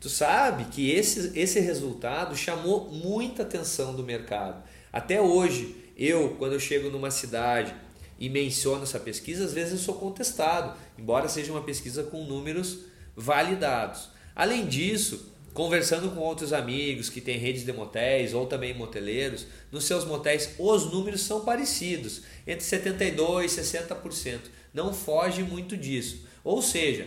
Tu 0.00 0.08
sabe 0.08 0.64
que 0.66 0.90
esse, 0.90 1.38
esse 1.38 1.60
resultado 1.60 2.36
chamou 2.36 2.90
muita 2.90 3.42
atenção 3.42 3.94
do 3.94 4.02
mercado. 4.02 4.62
Até 4.92 5.20
hoje, 5.20 5.74
eu, 5.96 6.36
quando 6.38 6.52
eu 6.52 6.60
chego 6.60 6.90
numa 6.90 7.10
cidade 7.10 7.74
e 8.18 8.28
menciono 8.28 8.82
essa 8.82 9.00
pesquisa, 9.00 9.44
às 9.44 9.52
vezes 9.52 9.72
eu 9.72 9.78
sou 9.78 9.94
contestado, 9.94 10.76
embora 10.98 11.28
seja 11.28 11.52
uma 11.52 11.62
pesquisa 11.62 12.02
com 12.04 12.24
números 12.24 12.80
validados. 13.16 14.08
Além 14.34 14.66
disso, 14.66 15.32
conversando 15.52 16.10
com 16.10 16.20
outros 16.20 16.52
amigos 16.52 17.08
que 17.08 17.20
têm 17.20 17.38
redes 17.38 17.64
de 17.64 17.72
motéis 17.72 18.34
ou 18.34 18.46
também 18.46 18.74
moteleiros, 18.74 19.46
nos 19.70 19.84
seus 19.84 20.04
motéis 20.04 20.54
os 20.58 20.90
números 20.90 21.22
são 21.22 21.44
parecidos, 21.44 22.22
entre 22.46 22.64
72% 22.64 23.44
e 23.44 23.46
60% 23.46 24.40
não 24.72 24.92
foge 24.92 25.42
muito 25.42 25.76
disso. 25.76 26.26
Ou 26.42 26.60
seja, 26.60 27.06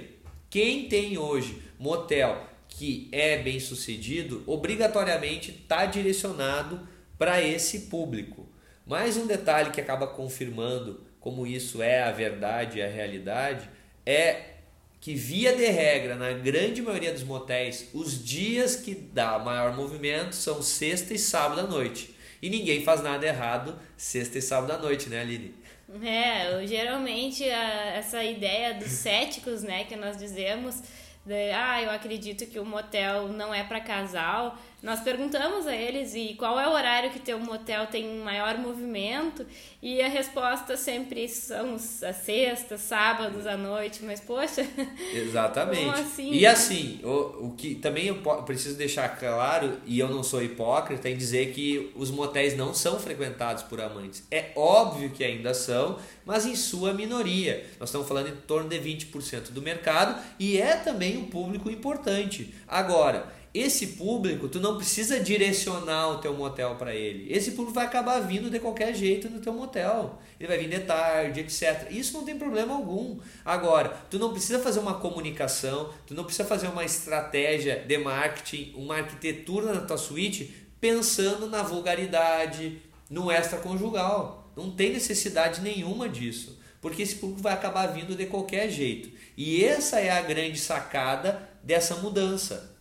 quem 0.50 0.88
tem 0.88 1.18
hoje 1.18 1.62
motel 1.78 2.48
que 2.70 3.10
é 3.12 3.38
bem 3.38 3.60
sucedido, 3.60 4.44
obrigatoriamente 4.46 5.52
está 5.52 5.86
direcionado 5.86 6.88
para 7.18 7.42
esse 7.42 7.82
público. 7.82 8.48
Mais 8.88 9.18
um 9.18 9.28
detalhe 9.28 9.72
que 9.72 9.82
acaba 9.82 10.08
confirmando 10.08 11.06
como 11.20 11.46
isso 11.46 11.82
é 11.82 12.04
a 12.04 12.12
verdade 12.12 12.80
e 12.80 12.82
a 12.82 12.88
realidade 12.88 13.70
é 14.06 14.54
que, 15.02 15.14
via 15.14 15.54
de 15.54 15.66
regra, 15.66 16.16
na 16.16 16.32
grande 16.32 16.82
maioria 16.82 17.12
dos 17.12 17.24
motéis, 17.24 17.90
os 17.94 18.24
dias 18.24 18.78
que 18.78 18.96
dá 18.96 19.38
maior 19.38 19.76
movimento 19.76 20.34
são 20.34 20.62
sexta 20.62 21.14
e 21.14 21.20
sábado 21.20 21.60
à 21.60 21.64
noite. 21.64 22.16
E 22.42 22.50
ninguém 22.50 22.82
faz 22.82 23.04
nada 23.04 23.28
errado 23.28 23.78
sexta 23.98 24.38
e 24.38 24.42
sábado 24.42 24.72
à 24.72 24.78
noite, 24.78 25.10
né, 25.10 25.20
Aline? 25.20 25.54
É, 26.02 26.66
geralmente 26.66 27.44
a, 27.44 27.88
essa 27.98 28.24
ideia 28.24 28.74
dos 28.76 28.88
céticos, 29.04 29.64
né, 29.64 29.84
que 29.84 29.98
nós 29.98 30.16
dizemos, 30.16 30.82
de, 31.26 31.52
ah, 31.52 31.84
eu 31.84 31.90
acredito 31.92 32.46
que 32.46 32.58
o 32.58 32.66
motel 32.66 33.28
não 33.28 33.54
é 33.54 33.66
para 33.66 33.82
casal, 33.82 34.58
nós 34.82 35.00
perguntamos 35.00 35.66
a 35.66 35.76
eles 35.76 36.14
e 36.14 36.36
qual 36.38 36.60
é 36.60 36.68
o 36.68 36.72
horário 36.72 37.10
que 37.10 37.20
teu 37.20 37.40
motel 37.40 37.88
tem 37.88 38.20
maior 38.20 38.60
movimento 38.60 39.44
e 39.82 40.00
a 40.02 40.08
resposta 40.08 40.78
sempre 40.78 41.28
são 41.28 41.76
as 41.76 42.16
sextas, 42.18 42.82
sábados 42.82 43.48
à 43.48 43.58
noite, 43.58 44.04
mas 44.04 44.20
poxa. 44.20 44.68
Exatamente. 45.14 46.00
Assim, 46.00 46.32
e 46.32 46.46
assim, 46.46 47.00
o, 47.04 47.48
o 47.48 47.54
que 47.58 47.74
também 47.74 48.06
eu 48.06 48.16
preciso 48.44 48.78
deixar 48.78 49.10
claro, 49.18 49.80
e 49.86 49.98
eu 49.98 50.10
não 50.10 50.22
sou 50.22 50.44
hipócrita, 50.44 51.10
em 51.10 51.18
dizer 51.18 51.54
que 51.54 51.92
os 51.96 52.12
motéis 52.12 52.56
não 52.56 52.72
são 52.72 53.00
frequentados 53.00 53.64
por 53.64 53.82
amantes. 53.82 54.24
É 54.30 54.52
óbvio 54.56 55.10
que 55.10 55.24
ainda 55.24 55.56
são, 55.56 55.98
mas 56.24 56.46
em 56.46 56.56
sua 56.56 56.94
minoria. 56.94 57.66
Nós 57.80 57.90
estamos 57.90 58.08
falando 58.08 58.30
em 58.30 58.36
torno 58.36 58.70
de 58.70 58.78
20% 58.78 59.52
do 59.52 59.62
mercado 59.62 60.22
e 60.40 60.58
é 60.60 60.76
também 60.76 61.18
um 61.18 61.26
público 61.26 61.70
importante. 61.70 62.54
Agora, 62.68 63.37
esse 63.54 63.88
público, 63.88 64.48
tu 64.48 64.60
não 64.60 64.78
precisa 64.78 65.20
direcionar 65.20 66.10
o 66.10 66.18
teu 66.18 66.34
motel 66.34 66.76
para 66.76 66.94
ele. 66.94 67.32
Esse 67.32 67.52
público 67.52 67.74
vai 67.74 67.86
acabar 67.86 68.20
vindo 68.20 68.50
de 68.50 68.60
qualquer 68.60 68.94
jeito 68.94 69.30
no 69.30 69.40
teu 69.40 69.54
motel. 69.54 70.22
Ele 70.40 70.48
vai 70.48 70.58
vir 70.58 70.70
de 70.70 70.80
tarde, 70.82 71.40
etc. 71.40 71.88
Isso 71.90 72.14
não 72.14 72.24
tem 72.24 72.38
problema 72.38 72.76
algum. 72.76 73.20
Agora, 73.44 73.90
tu 74.10 74.20
não 74.20 74.32
precisa 74.32 74.60
fazer 74.60 74.80
uma 74.80 74.96
comunicação, 74.96 75.92
tu 76.06 76.14
não 76.14 76.24
precisa 76.24 76.48
fazer 76.48 76.68
uma 76.68 76.86
estratégia 76.86 77.84
de 77.88 77.98
marketing, 77.98 78.74
uma 78.76 78.98
arquitetura 78.98 79.74
na 79.74 79.82
tua 79.82 79.98
suíte 79.98 80.54
pensando 80.80 81.48
na 81.48 81.64
vulgaridade, 81.64 82.82
no 83.10 83.32
extraconjugal. 83.32 84.52
Não 84.56 84.72
tem 84.72 84.92
necessidade 84.92 85.62
nenhuma 85.62 86.10
disso, 86.10 86.60
porque 86.82 87.02
esse 87.02 87.16
público 87.16 87.42
vai 87.42 87.54
acabar 87.54 87.88
vindo 87.88 88.16
de 88.16 88.26
qualquer 88.26 88.70
jeito. 88.70 89.10
E 89.36 89.64
essa 89.64 90.00
é 90.00 90.10
a 90.10 90.22
grande 90.22 90.60
sacada 90.60 91.50
dessa 91.64 91.96
mudança. 91.96 92.77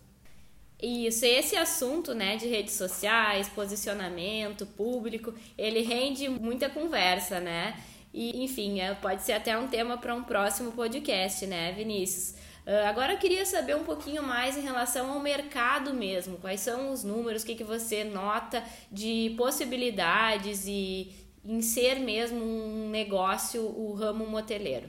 Isso, 0.82 1.24
esse 1.24 1.56
assunto, 1.56 2.14
né, 2.14 2.36
de 2.36 2.46
redes 2.46 2.74
sociais, 2.74 3.48
posicionamento 3.48 4.66
público, 4.66 5.34
ele 5.56 5.80
rende 5.80 6.28
muita 6.28 6.68
conversa, 6.68 7.40
né? 7.40 7.82
E, 8.12 8.44
enfim, 8.44 8.80
é, 8.80 8.94
pode 8.94 9.22
ser 9.22 9.32
até 9.32 9.56
um 9.58 9.68
tema 9.68 9.96
para 9.96 10.14
um 10.14 10.22
próximo 10.22 10.72
podcast, 10.72 11.46
né, 11.46 11.72
Vinícius? 11.72 12.34
Uh, 12.66 12.84
agora 12.88 13.12
eu 13.12 13.18
queria 13.18 13.46
saber 13.46 13.76
um 13.76 13.84
pouquinho 13.84 14.22
mais 14.22 14.56
em 14.56 14.62
relação 14.62 15.12
ao 15.12 15.20
mercado 15.20 15.94
mesmo. 15.94 16.36
Quais 16.38 16.60
são 16.60 16.92
os 16.92 17.04
números, 17.04 17.42
o 17.42 17.46
que, 17.46 17.54
que 17.54 17.62
você 17.62 18.02
nota 18.02 18.62
de 18.90 19.34
possibilidades 19.36 20.66
e 20.66 21.12
em 21.44 21.62
ser 21.62 22.00
mesmo 22.00 22.42
um 22.42 22.90
negócio 22.90 23.62
o 23.62 23.94
ramo 23.94 24.26
moteleiro? 24.26 24.88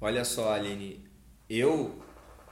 Olha 0.00 0.24
só, 0.24 0.54
Aline, 0.54 1.04
eu 1.50 2.00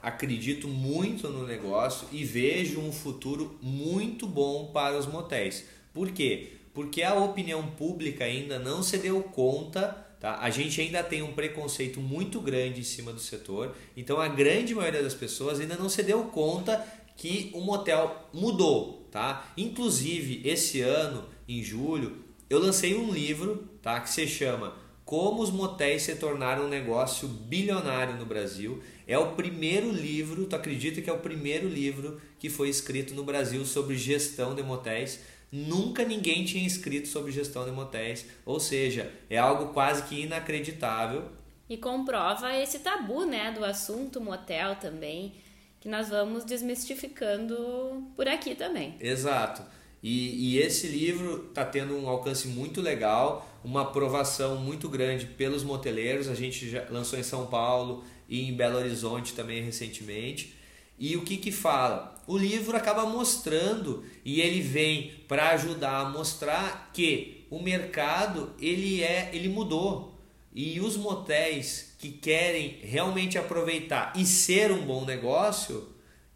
acredito 0.05 0.67
muito 0.67 1.27
no 1.29 1.47
negócio 1.47 2.07
e 2.11 2.23
vejo 2.23 2.79
um 2.79 2.91
futuro 2.91 3.57
muito 3.59 4.27
bom 4.27 4.67
para 4.67 4.95
os 4.95 5.07
motéis. 5.07 5.65
Por 5.91 6.11
quê? 6.11 6.51
Porque 6.75 7.01
a 7.01 7.15
opinião 7.15 7.65
pública 7.71 8.23
ainda 8.23 8.59
não 8.59 8.83
se 8.83 8.99
deu 8.99 9.23
conta, 9.23 9.87
tá? 10.19 10.37
A 10.41 10.51
gente 10.51 10.79
ainda 10.79 11.03
tem 11.03 11.23
um 11.23 11.33
preconceito 11.33 11.99
muito 11.99 12.39
grande 12.39 12.81
em 12.81 12.83
cima 12.83 13.11
do 13.11 13.19
setor, 13.19 13.75
então 13.97 14.21
a 14.21 14.27
grande 14.27 14.75
maioria 14.75 15.01
das 15.01 15.15
pessoas 15.15 15.59
ainda 15.59 15.75
não 15.75 15.89
se 15.89 16.03
deu 16.03 16.25
conta 16.25 16.85
que 17.17 17.49
o 17.55 17.61
motel 17.61 18.29
mudou, 18.31 19.07
tá? 19.09 19.51
Inclusive, 19.57 20.47
esse 20.47 20.81
ano, 20.81 21.25
em 21.47 21.63
julho, 21.63 22.17
eu 22.47 22.59
lancei 22.59 22.95
um 22.95 23.11
livro, 23.11 23.67
tá, 23.81 23.99
que 23.99 24.09
se 24.11 24.27
chama 24.27 24.75
Como 25.05 25.43
os 25.43 25.51
motéis 25.51 26.01
se 26.01 26.15
tornaram 26.15 26.65
um 26.65 26.67
negócio 26.67 27.27
bilionário 27.27 28.17
no 28.17 28.25
Brasil 28.25 28.81
é 29.05 29.15
o 29.15 29.33
primeiro 29.33 29.91
livro, 29.91 30.47
tu 30.47 30.55
acredita 30.55 30.99
que 30.99 31.07
é 31.07 31.13
o 31.13 31.19
primeiro 31.19 31.69
livro 31.69 32.19
que 32.39 32.49
foi 32.49 32.69
escrito 32.69 33.13
no 33.13 33.23
Brasil 33.23 33.63
sobre 33.65 33.95
gestão 33.95 34.55
de 34.55 34.63
motéis? 34.63 35.19
Nunca 35.51 36.03
ninguém 36.03 36.43
tinha 36.43 36.65
escrito 36.65 37.07
sobre 37.07 37.31
gestão 37.31 37.65
de 37.65 37.71
motéis, 37.71 38.25
ou 38.43 38.59
seja, 38.59 39.13
é 39.29 39.37
algo 39.37 39.73
quase 39.73 40.01
que 40.03 40.21
inacreditável. 40.21 41.25
E 41.69 41.77
comprova 41.77 42.55
esse 42.57 42.79
tabu, 42.79 43.25
né, 43.25 43.51
do 43.51 43.63
assunto 43.63 44.19
motel 44.19 44.75
também, 44.77 45.35
que 45.79 45.87
nós 45.87 46.09
vamos 46.09 46.43
desmistificando 46.43 48.11
por 48.15 48.27
aqui 48.27 48.55
também. 48.55 48.95
Exato. 48.99 49.61
E, 50.05 50.53
e 50.53 50.59
esse 50.59 50.87
livro 50.87 51.47
está 51.49 51.65
tendo 51.65 51.97
um 51.97 52.07
alcance 52.07 52.47
muito 52.47 52.79
legal, 52.79 53.49
uma 53.63 53.81
aprovação 53.81 54.57
muito 54.57 54.87
grande 54.87 55.25
pelos 55.25 55.63
moteleiros. 55.63 56.27
A 56.27 56.35
gente 56.35 56.69
já 56.69 56.85
lançou 56.91 57.17
em 57.17 57.23
São 57.23 57.47
Paulo, 57.47 58.03
e 58.27 58.47
em 58.47 58.53
Belo 58.53 58.77
Horizonte 58.77 59.33
também 59.33 59.63
recentemente. 59.63 60.53
E 60.97 61.15
o 61.15 61.23
que 61.23 61.37
que 61.37 61.51
fala? 61.51 62.15
O 62.25 62.37
livro 62.37 62.75
acaba 62.75 63.05
mostrando 63.05 64.03
e 64.23 64.41
ele 64.41 64.61
vem 64.61 65.11
para 65.27 65.49
ajudar 65.49 65.99
a 65.99 66.09
mostrar 66.09 66.91
que 66.93 67.45
o 67.49 67.59
mercado 67.59 68.53
ele 68.59 69.03
é 69.03 69.29
ele 69.33 69.49
mudou 69.49 70.17
e 70.53 70.79
os 70.79 70.95
motéis 70.95 71.95
que 71.99 72.09
querem 72.11 72.79
realmente 72.81 73.37
aproveitar 73.37 74.13
e 74.15 74.25
ser 74.25 74.71
um 74.71 74.85
bom 74.85 75.03
negócio, 75.03 75.89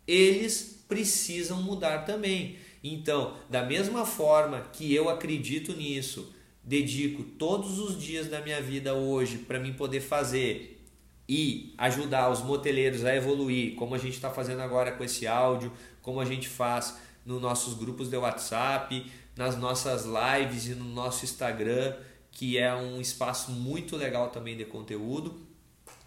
eles 0.06 0.84
precisam 0.88 1.62
mudar 1.62 2.00
também. 2.00 2.58
Então, 2.84 3.36
da 3.50 3.64
mesma 3.64 4.06
forma 4.06 4.62
que 4.72 4.94
eu 4.94 5.10
acredito 5.10 5.76
nisso, 5.76 6.34
dedico 6.64 7.24
todos 7.24 7.80
os 7.80 8.02
dias 8.02 8.28
da 8.28 8.42
minha 8.42 8.62
vida 8.62 8.94
hoje 8.94 9.40
para 9.40 9.60
mim 9.60 9.74
poder 9.74 10.02
fazer 10.02 10.80
e 11.28 11.74
ajudar 11.78 12.30
os 12.32 12.42
moteleiros 12.42 13.06
a 13.06 13.16
evoluir, 13.16 13.76
como 13.76 13.94
a 13.94 13.98
gente 13.98 14.16
está 14.16 14.30
fazendo 14.30 14.62
agora 14.62 14.92
com 14.92 15.04
esse 15.04 15.28
áudio, 15.28 15.72
como 16.02 16.20
a 16.20 16.26
gente 16.26 16.48
faz 16.48 16.98
nos 17.26 17.42
nossos 17.42 17.76
grupos 17.76 18.10
de 18.10 18.18
WhatsApp, 18.18 19.06
nas 19.36 19.56
nossas 19.58 20.06
lives 20.06 20.68
e 20.68 20.76
no 20.76 20.86
nosso 20.86 21.26
Instagram, 21.26 21.96
que 22.32 22.58
é 22.58 22.74
um 22.74 23.00
espaço 23.00 23.52
muito 23.52 23.96
legal 23.96 24.30
também 24.30 24.58
de 24.58 24.66
conteúdo. 24.66 25.40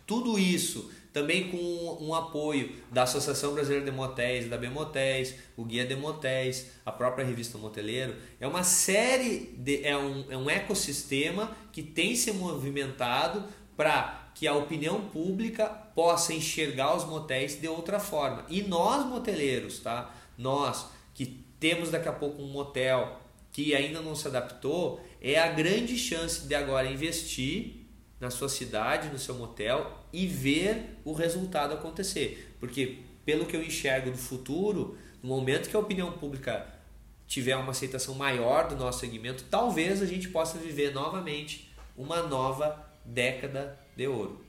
Tudo 0.06 0.38
isso 0.38 0.90
também 1.12 1.50
com 1.50 1.98
um 2.00 2.14
apoio 2.14 2.74
da 2.90 3.02
Associação 3.02 3.52
Brasileira 3.52 3.84
de 3.84 3.90
Motéis, 3.90 4.48
da 4.48 4.56
Bemotéis, 4.56 5.34
o 5.56 5.64
Guia 5.64 5.84
de 5.84 5.94
Motéis, 5.94 6.70
a 6.86 6.90
própria 6.90 7.24
revista 7.24 7.58
Moteleiro. 7.58 8.16
É 8.40 8.46
uma 8.46 8.64
série, 8.64 9.54
de, 9.58 9.84
é, 9.84 9.96
um, 9.96 10.24
é 10.30 10.36
um 10.36 10.48
ecossistema 10.48 11.54
que 11.70 11.82
tem 11.82 12.16
se 12.16 12.32
movimentado 12.32 13.44
para 13.76 14.30
que 14.34 14.46
a 14.46 14.54
opinião 14.54 15.02
pública 15.08 15.66
possa 15.66 16.32
enxergar 16.32 16.96
os 16.96 17.04
motéis 17.04 17.60
de 17.60 17.68
outra 17.68 18.00
forma. 18.00 18.46
E 18.48 18.62
nós, 18.62 19.04
moteleiros, 19.06 19.80
tá? 19.80 20.14
Nós 20.38 20.86
que 21.14 21.26
temos 21.60 21.90
daqui 21.90 22.08
a 22.08 22.12
pouco 22.12 22.42
um 22.42 22.48
motel 22.48 23.20
que 23.52 23.74
ainda 23.74 24.00
não 24.00 24.16
se 24.16 24.26
adaptou, 24.26 24.98
é 25.20 25.38
a 25.38 25.48
grande 25.48 25.98
chance 25.98 26.46
de 26.46 26.54
agora 26.54 26.90
investir 26.90 27.82
na 28.18 28.30
sua 28.30 28.48
cidade, 28.48 29.10
no 29.10 29.18
seu 29.18 29.34
motel 29.34 30.01
e 30.12 30.26
ver 30.26 30.98
o 31.04 31.12
resultado 31.12 31.74
acontecer. 31.74 32.54
Porque, 32.60 32.98
pelo 33.24 33.46
que 33.46 33.56
eu 33.56 33.62
enxergo 33.62 34.10
do 34.10 34.18
futuro, 34.18 34.96
no 35.22 35.28
momento 35.28 35.68
que 35.68 35.76
a 35.76 35.80
opinião 35.80 36.12
pública 36.12 36.66
tiver 37.26 37.56
uma 37.56 37.70
aceitação 37.70 38.14
maior 38.14 38.68
do 38.68 38.76
nosso 38.76 39.00
segmento, 39.00 39.44
talvez 39.50 40.02
a 40.02 40.06
gente 40.06 40.28
possa 40.28 40.58
viver 40.58 40.92
novamente 40.92 41.72
uma 41.96 42.22
nova 42.22 42.84
década 43.04 43.78
de 43.96 44.06
ouro. 44.06 44.44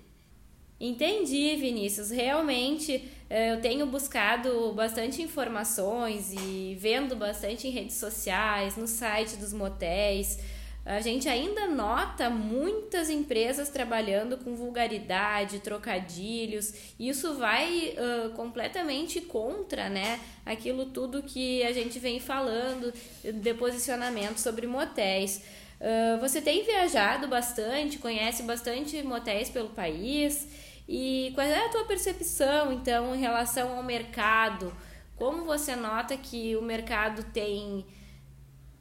Entendi, 0.79 1.55
Vinícius. 1.55 2.09
Realmente 2.09 3.09
eh, 3.29 3.53
eu 3.53 3.61
tenho 3.61 3.85
buscado 3.85 4.73
bastante 4.73 5.21
informações 5.21 6.33
e 6.33 6.75
vendo 6.77 7.15
bastante 7.15 7.67
em 7.67 7.71
redes 7.71 7.95
sociais, 7.95 8.75
no 8.75 8.85
site 8.85 9.37
dos 9.37 9.53
motéis. 9.53 10.39
A 10.85 10.99
gente 10.99 11.29
ainda 11.29 11.65
nota 11.65 12.29
muitas 12.29 13.09
empresas 13.09 13.69
trabalhando 13.69 14.37
com 14.37 14.53
vulgaridade, 14.53 15.59
trocadilhos. 15.59 16.73
Isso 16.99 17.35
vai 17.35 17.95
uh, 17.95 18.31
completamente 18.31 19.21
contra, 19.21 19.87
né, 19.87 20.19
aquilo 20.45 20.87
tudo 20.87 21.23
que 21.23 21.63
a 21.63 21.71
gente 21.71 21.99
vem 21.99 22.19
falando 22.19 22.93
de 23.23 23.53
posicionamento 23.53 24.39
sobre 24.39 24.67
motéis. 24.67 25.41
Uh, 25.79 26.19
você 26.19 26.41
tem 26.41 26.65
viajado 26.65 27.29
bastante, 27.29 27.97
conhece 27.97 28.43
bastante 28.43 29.01
motéis 29.03 29.49
pelo 29.49 29.69
país. 29.69 30.47
E 30.87 31.31
qual 31.33 31.47
é 31.47 31.65
a 31.65 31.69
tua 31.69 31.85
percepção, 31.85 32.73
então, 32.73 33.15
em 33.15 33.19
relação 33.19 33.77
ao 33.77 33.83
mercado? 33.83 34.75
Como 35.15 35.45
você 35.45 35.77
nota 35.77 36.17
que 36.17 36.57
o 36.57 36.61
mercado 36.61 37.23
tem 37.31 37.85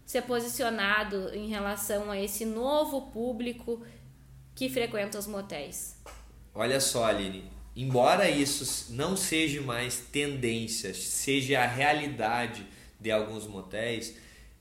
se 0.07 0.21
posicionado 0.21 1.35
em 1.35 1.49
relação 1.49 2.11
a 2.11 2.21
esse 2.21 2.45
novo 2.45 3.11
público 3.11 3.85
que 4.55 4.69
frequenta 4.69 5.19
os 5.19 5.27
motéis? 5.27 5.97
Olha 6.55 6.81
só, 6.81 7.07
Aline, 7.07 7.51
embora 7.75 8.29
isso 8.29 8.93
não 8.93 9.17
seja 9.17 9.62
mais 9.62 9.97
tendência, 10.12 10.93
seja 10.93 11.61
a 11.61 11.67
realidade 11.67 12.67
de 13.01 13.11
alguns 13.11 13.47
motéis, 13.47 14.15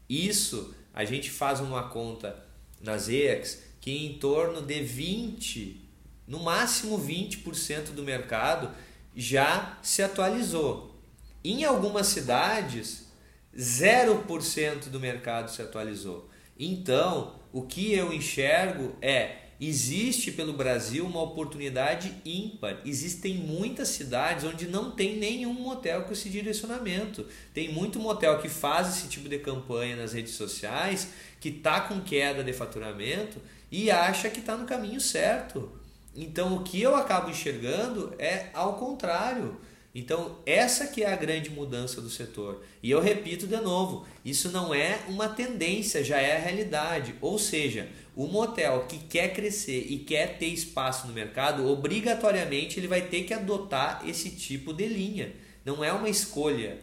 isso 0.07 0.73
a 0.93 1.05
gente 1.05 1.29
faz 1.29 1.59
uma 1.59 1.89
conta 1.89 2.45
nas 2.79 3.07
EACs 3.09 3.63
que 3.79 3.91
em 3.91 4.17
torno 4.17 4.61
de 4.61 4.81
20, 4.81 5.89
no 6.27 6.39
máximo 6.39 6.99
20% 6.99 7.91
do 7.91 8.03
mercado 8.03 8.71
já 9.15 9.77
se 9.81 10.01
atualizou. 10.01 10.95
Em 11.43 11.65
algumas 11.65 12.07
cidades 12.07 13.10
0% 13.57 14.89
do 14.89 14.99
mercado 14.99 15.51
se 15.51 15.61
atualizou. 15.61 16.29
Então, 16.57 17.39
o 17.51 17.63
que 17.63 17.93
eu 17.93 18.13
enxergo 18.13 18.95
é 19.01 19.37
existe 19.61 20.31
pelo 20.31 20.53
Brasil 20.53 21.05
uma 21.05 21.21
oportunidade 21.21 22.15
ímpar. 22.25 22.81
Existem 22.83 23.35
muitas 23.35 23.89
cidades 23.89 24.43
onde 24.43 24.67
não 24.67 24.89
tem 24.89 25.17
nenhum 25.17 25.53
motel 25.53 26.03
com 26.03 26.13
esse 26.13 26.29
direcionamento. 26.29 27.27
Tem 27.53 27.71
muito 27.71 27.99
motel 27.99 28.39
que 28.39 28.49
faz 28.49 28.89
esse 28.89 29.07
tipo 29.07 29.29
de 29.29 29.37
campanha 29.37 29.95
nas 29.95 30.13
redes 30.13 30.33
sociais, 30.33 31.09
que 31.39 31.49
está 31.49 31.81
com 31.81 32.01
queda 32.01 32.43
de 32.43 32.53
faturamento 32.53 33.39
e 33.71 33.91
acha 33.91 34.31
que 34.31 34.39
está 34.39 34.57
no 34.57 34.65
caminho 34.65 34.99
certo. 34.99 35.71
Então 36.15 36.55
o 36.55 36.63
que 36.63 36.81
eu 36.81 36.95
acabo 36.95 37.29
enxergando 37.29 38.15
é 38.17 38.49
ao 38.53 38.73
contrário. 38.77 39.59
Então, 39.93 40.37
essa 40.45 40.87
que 40.87 41.03
é 41.03 41.11
a 41.11 41.17
grande 41.17 41.49
mudança 41.49 42.01
do 42.01 42.09
setor. 42.09 42.63
E 42.81 42.89
eu 42.89 43.01
repito 43.01 43.45
de 43.45 43.57
novo, 43.57 44.07
isso 44.23 44.49
não 44.49 44.73
é 44.73 44.99
uma 45.09 45.27
tendência, 45.27 46.03
já 46.03 46.17
é 46.19 46.37
a 46.37 46.39
realidade. 46.39 47.13
Ou 47.19 47.37
seja, 47.37 47.89
o 48.15 48.25
motel 48.25 48.85
que 48.87 48.99
quer 48.99 49.33
crescer 49.33 49.87
e 49.89 49.99
quer 49.99 50.37
ter 50.37 50.47
espaço 50.47 51.07
no 51.07 51.13
mercado, 51.13 51.67
obrigatoriamente 51.67 52.79
ele 52.79 52.87
vai 52.87 53.01
ter 53.01 53.23
que 53.23 53.33
adotar 53.33 54.01
esse 54.07 54.29
tipo 54.29 54.73
de 54.73 54.87
linha. 54.87 55.33
Não 55.65 55.83
é 55.83 55.91
uma 55.91 56.09
escolha. 56.09 56.79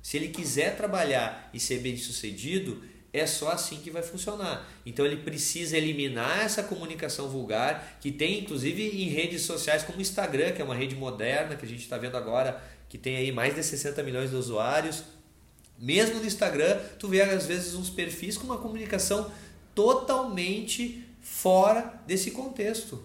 Se 0.00 0.16
ele 0.16 0.28
quiser 0.28 0.76
trabalhar 0.76 1.50
e 1.52 1.60
ser 1.60 1.80
bem 1.80 1.96
sucedido, 1.96 2.82
é 3.12 3.26
só 3.26 3.50
assim 3.50 3.76
que 3.76 3.90
vai 3.90 4.02
funcionar. 4.02 4.68
Então 4.84 5.04
ele 5.04 5.16
precisa 5.16 5.76
eliminar 5.76 6.44
essa 6.44 6.62
comunicação 6.62 7.28
vulgar, 7.28 7.98
que 8.00 8.12
tem 8.12 8.40
inclusive 8.40 9.02
em 9.02 9.08
redes 9.08 9.42
sociais 9.42 9.82
como 9.82 9.98
o 9.98 10.02
Instagram, 10.02 10.52
que 10.52 10.60
é 10.60 10.64
uma 10.64 10.74
rede 10.74 10.94
moderna, 10.94 11.56
que 11.56 11.64
a 11.64 11.68
gente 11.68 11.82
está 11.82 11.96
vendo 11.96 12.16
agora, 12.16 12.62
que 12.88 12.98
tem 12.98 13.16
aí 13.16 13.32
mais 13.32 13.54
de 13.54 13.62
60 13.62 14.02
milhões 14.02 14.30
de 14.30 14.36
usuários. 14.36 15.04
Mesmo 15.78 16.20
no 16.20 16.26
Instagram, 16.26 16.78
tu 16.98 17.08
vê 17.08 17.22
às 17.22 17.46
vezes 17.46 17.74
uns 17.74 17.90
perfis 17.90 18.36
com 18.38 18.44
uma 18.44 18.58
comunicação 18.58 19.30
totalmente 19.74 21.04
fora 21.20 22.00
desse 22.06 22.30
contexto. 22.30 23.04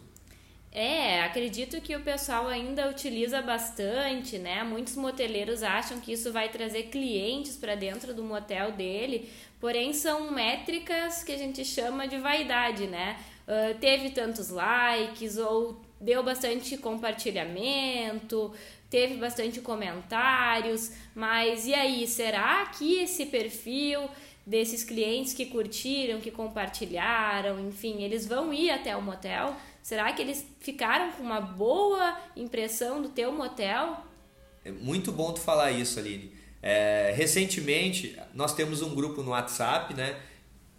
É, 0.73 1.21
acredito 1.23 1.81
que 1.81 1.93
o 1.93 2.01
pessoal 2.01 2.47
ainda 2.47 2.89
utiliza 2.89 3.41
bastante, 3.41 4.39
né? 4.39 4.63
Muitos 4.63 4.95
moteleiros 4.95 5.63
acham 5.63 5.99
que 5.99 6.13
isso 6.13 6.31
vai 6.31 6.47
trazer 6.47 6.83
clientes 6.83 7.57
para 7.57 7.75
dentro 7.75 8.13
do 8.13 8.23
motel 8.23 8.71
dele, 8.71 9.29
porém 9.61 9.93
são 9.93 10.31
métricas 10.31 11.23
que 11.23 11.31
a 11.31 11.37
gente 11.37 11.63
chama 11.63 12.07
de 12.07 12.17
vaidade, 12.17 12.87
né? 12.87 13.17
Uh, 13.47 13.77
teve 13.79 14.09
tantos 14.09 14.49
likes 14.49 15.37
ou 15.37 15.79
deu 15.99 16.23
bastante 16.23 16.75
compartilhamento, 16.77 18.51
teve 18.89 19.15
bastante 19.17 19.61
comentários, 19.61 20.91
mas 21.13 21.67
e 21.67 21.73
aí, 21.75 22.07
será 22.07 22.65
que 22.65 22.95
esse 22.95 23.27
perfil 23.27 24.09
desses 24.45 24.83
clientes 24.83 25.33
que 25.33 25.45
curtiram, 25.45 26.19
que 26.19 26.31
compartilharam, 26.31 27.59
enfim, 27.59 28.01
eles 28.01 28.25
vão 28.25 28.51
ir 28.51 28.71
até 28.71 28.97
o 28.97 29.01
motel? 29.01 29.55
Será 29.83 30.11
que 30.11 30.21
eles 30.21 30.45
ficaram 30.59 31.11
com 31.11 31.23
uma 31.23 31.39
boa 31.39 32.17
impressão 32.35 33.01
do 33.01 33.09
teu 33.09 33.31
motel? 33.31 33.97
É 34.65 34.71
muito 34.71 35.11
bom 35.11 35.33
tu 35.33 35.39
falar 35.39 35.71
isso, 35.71 35.99
Aline. 35.99 36.40
É, 36.61 37.13
recentemente, 37.15 38.17
nós 38.33 38.53
temos 38.53 38.81
um 38.81 38.93
grupo 38.93 39.23
no 39.23 39.31
WhatsApp, 39.31 39.93
né? 39.93 40.19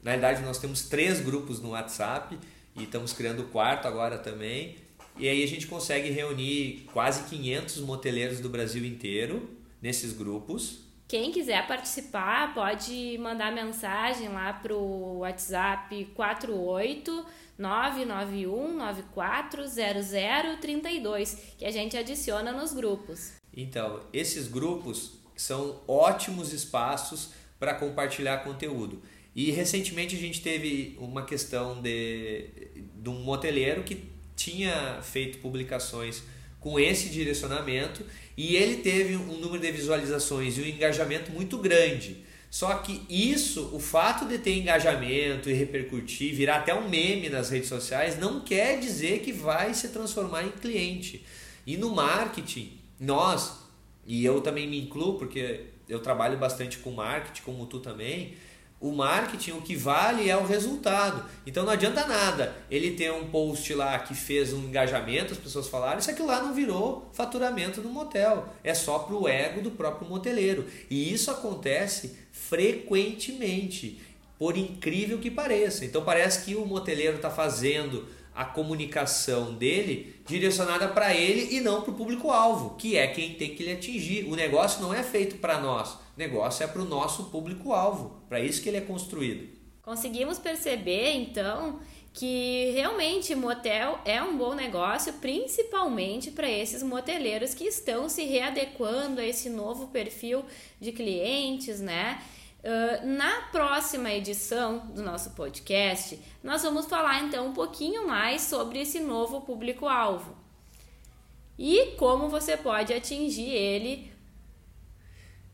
Na 0.03 0.12
verdade, 0.12 0.42
nós 0.42 0.59
temos 0.59 0.88
três 0.88 1.21
grupos 1.21 1.61
no 1.61 1.71
WhatsApp 1.71 2.38
e 2.77 2.85
estamos 2.85 3.12
criando 3.12 3.42
o 3.42 3.49
quarto 3.49 3.87
agora 3.87 4.18
também. 4.18 4.77
E 5.18 5.29
aí 5.29 5.42
a 5.42 5.47
gente 5.47 5.66
consegue 5.66 6.11
reunir 6.11 6.87
quase 6.92 7.25
500 7.25 7.81
moteleiros 7.81 8.40
do 8.40 8.49
Brasil 8.49 8.85
inteiro 8.85 9.51
nesses 9.81 10.12
grupos. 10.12 10.90
Quem 11.07 11.31
quiser 11.31 11.66
participar 11.66 12.55
pode 12.55 13.18
mandar 13.18 13.53
mensagem 13.53 14.29
lá 14.29 14.55
pro 14.55 15.18
WhatsApp 15.18 16.07
48 16.14 17.27
991 17.59 18.79
940032 18.79 21.55
que 21.59 21.66
a 21.66 21.71
gente 21.71 21.99
adiciona 21.99 22.51
nos 22.51 22.73
grupos. 22.73 23.35
Então, 23.55 24.01
esses 24.12 24.49
grupos 24.49 25.22
são 25.43 25.81
ótimos 25.89 26.53
espaços 26.53 27.31
para 27.59 27.75
compartilhar 27.75 28.39
conteúdo. 28.39 29.03
E 29.35 29.51
recentemente 29.51 30.15
a 30.15 30.19
gente 30.19 30.41
teve 30.41 30.97
uma 31.01 31.25
questão 31.25 31.81
de, 31.83 32.47
de 32.95 33.09
um 33.09 33.23
moteleiro 33.23 33.83
que 33.83 34.05
tinha 34.37 35.01
feito 35.03 35.39
publicações 35.39 36.23
com 36.61 36.79
esse 36.79 37.09
direcionamento 37.09 38.05
e 38.37 38.55
ele 38.55 38.77
teve 38.77 39.17
um 39.17 39.39
número 39.39 39.61
de 39.61 39.73
visualizações 39.73 40.57
e 40.59 40.63
um 40.63 40.67
engajamento 40.67 41.33
muito 41.33 41.59
grande. 41.59 42.25
Só 42.49 42.75
que 42.75 43.03
isso, 43.09 43.71
o 43.73 43.81
fato 43.81 44.27
de 44.27 44.39
ter 44.39 44.55
engajamento 44.59 45.51
e 45.51 45.55
repercutir, 45.55 46.35
virar 46.35 46.59
até 46.59 46.75
um 46.75 46.89
meme 46.89 47.29
nas 47.31 47.51
redes 47.51 47.69
sociais, 47.69 48.19
não 48.19 48.41
quer 48.43 48.79
dizer 48.79 49.21
que 49.21 49.33
vai 49.33 49.75
se 49.75 49.89
transformar 49.89 50.45
em 50.45 50.51
cliente. 50.51 51.25
E 51.67 51.77
no 51.77 51.95
marketing, 51.95 52.79
nós, 53.01 53.62
e 54.07 54.25
eu 54.25 54.41
também 54.41 54.69
me 54.69 54.81
incluo, 54.81 55.19
porque 55.19 55.67
eu 55.88 56.01
trabalho 56.01 56.38
bastante 56.38 56.79
com 56.79 56.91
marketing, 56.91 57.43
como 57.43 57.67
tu 57.67 57.81
também, 57.81 58.35
o 58.83 58.91
marketing, 58.91 59.53
o 59.53 59.62
que 59.62 59.77
vale 59.77 60.29
é 60.29 60.37
o 60.37 60.45
resultado. 60.45 61.25
Então 61.47 61.65
não 61.65 61.73
adianta 61.73 62.05
nada 62.05 62.57
ele 62.69 62.91
ter 62.91 63.12
um 63.12 63.31
post 63.31 63.73
lá 63.75 63.97
que 64.01 64.12
fez 64.12 64.53
um 64.53 64.59
engajamento, 64.65 65.33
as 65.33 65.38
pessoas 65.38 65.69
falaram, 65.69 66.01
isso 66.01 66.11
aqui 66.11 66.21
lá 66.21 66.43
não 66.43 66.53
virou 66.53 67.09
faturamento 67.12 67.81
no 67.81 67.88
motel. 67.88 68.49
É 68.65 68.75
só 68.75 68.99
para 68.99 69.15
o 69.15 69.29
ego 69.29 69.62
do 69.62 69.71
próprio 69.71 70.09
moteleiro. 70.09 70.67
E 70.91 71.12
isso 71.12 71.31
acontece 71.31 72.17
frequentemente, 72.33 74.01
por 74.37 74.57
incrível 74.57 75.19
que 75.19 75.31
pareça. 75.31 75.85
Então 75.85 76.03
parece 76.03 76.45
que 76.45 76.57
o 76.57 76.67
moteleiro 76.67 77.17
está 77.17 77.31
fazendo 77.31 78.09
a 78.35 78.45
comunicação 78.45 79.55
dele 79.55 80.16
direcionada 80.27 80.88
para 80.88 81.14
ele 81.14 81.55
e 81.55 81.61
não 81.61 81.83
para 81.83 81.90
o 81.90 81.95
público-alvo, 81.95 82.77
que 82.77 82.97
é 82.97 83.07
quem 83.07 83.35
tem 83.35 83.55
que 83.55 83.62
lhe 83.62 83.73
atingir. 83.73 84.25
O 84.25 84.35
negócio 84.35 84.81
não 84.81 84.92
é 84.92 85.03
feito 85.03 85.37
para 85.37 85.61
nós, 85.61 85.92
o 85.92 85.99
negócio 86.16 86.64
é 86.64 86.66
para 86.66 86.83
o 86.83 86.87
nosso 86.87 87.25
público-alvo, 87.25 88.23
para 88.29 88.40
isso 88.40 88.62
que 88.62 88.68
ele 88.68 88.79
é 88.79 88.83
construído. 88.83 89.49
Conseguimos 89.83 90.38
perceber 90.38 91.12
então 91.14 91.81
que 92.12 92.71
realmente 92.75 93.35
motel 93.35 93.99
é 94.05 94.23
um 94.23 94.37
bom 94.37 94.55
negócio, 94.55 95.14
principalmente 95.14 96.31
para 96.31 96.49
esses 96.49 96.83
moteleiros 96.83 97.55
que 97.55 97.64
estão 97.64 98.09
se 98.09 98.25
readequando 98.25 99.21
a 99.21 99.25
esse 99.25 99.49
novo 99.49 99.88
perfil 99.88 100.45
de 100.79 100.92
clientes, 100.92 101.81
né? 101.81 102.23
Uh, 102.62 103.07
na 103.07 103.42
próxima 103.51 104.12
edição 104.12 104.87
do 104.94 105.03
nosso 105.03 105.31
podcast, 105.31 106.18
nós 106.42 106.62
vamos 106.62 106.87
falar 106.87 107.25
então 107.25 107.48
um 107.48 107.53
pouquinho 107.53 108.07
mais 108.07 108.42
sobre 108.42 108.81
esse 108.81 109.01
novo 109.01 109.40
público-alvo 109.40 110.37
e 111.59 111.96
como 111.96 112.29
você 112.29 112.57
pode 112.57 112.92
atingir 112.92 113.51
ele. 113.51 114.12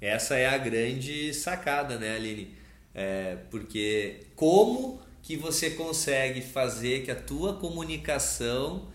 Essa 0.01 0.37
é 0.37 0.47
a 0.47 0.59
grande 0.59 1.33
sacada, 1.33 1.99
né, 1.99 2.15
Aline? 2.15 2.55
É, 2.95 3.37
porque 3.51 4.27
como 4.37 5.01
que 5.23 5.37
você 5.37 5.71
consegue 5.71 6.41
fazer 6.41 7.05
que 7.05 7.11
a 7.11 7.17
tua 7.17 7.55
comunicação 7.55 8.89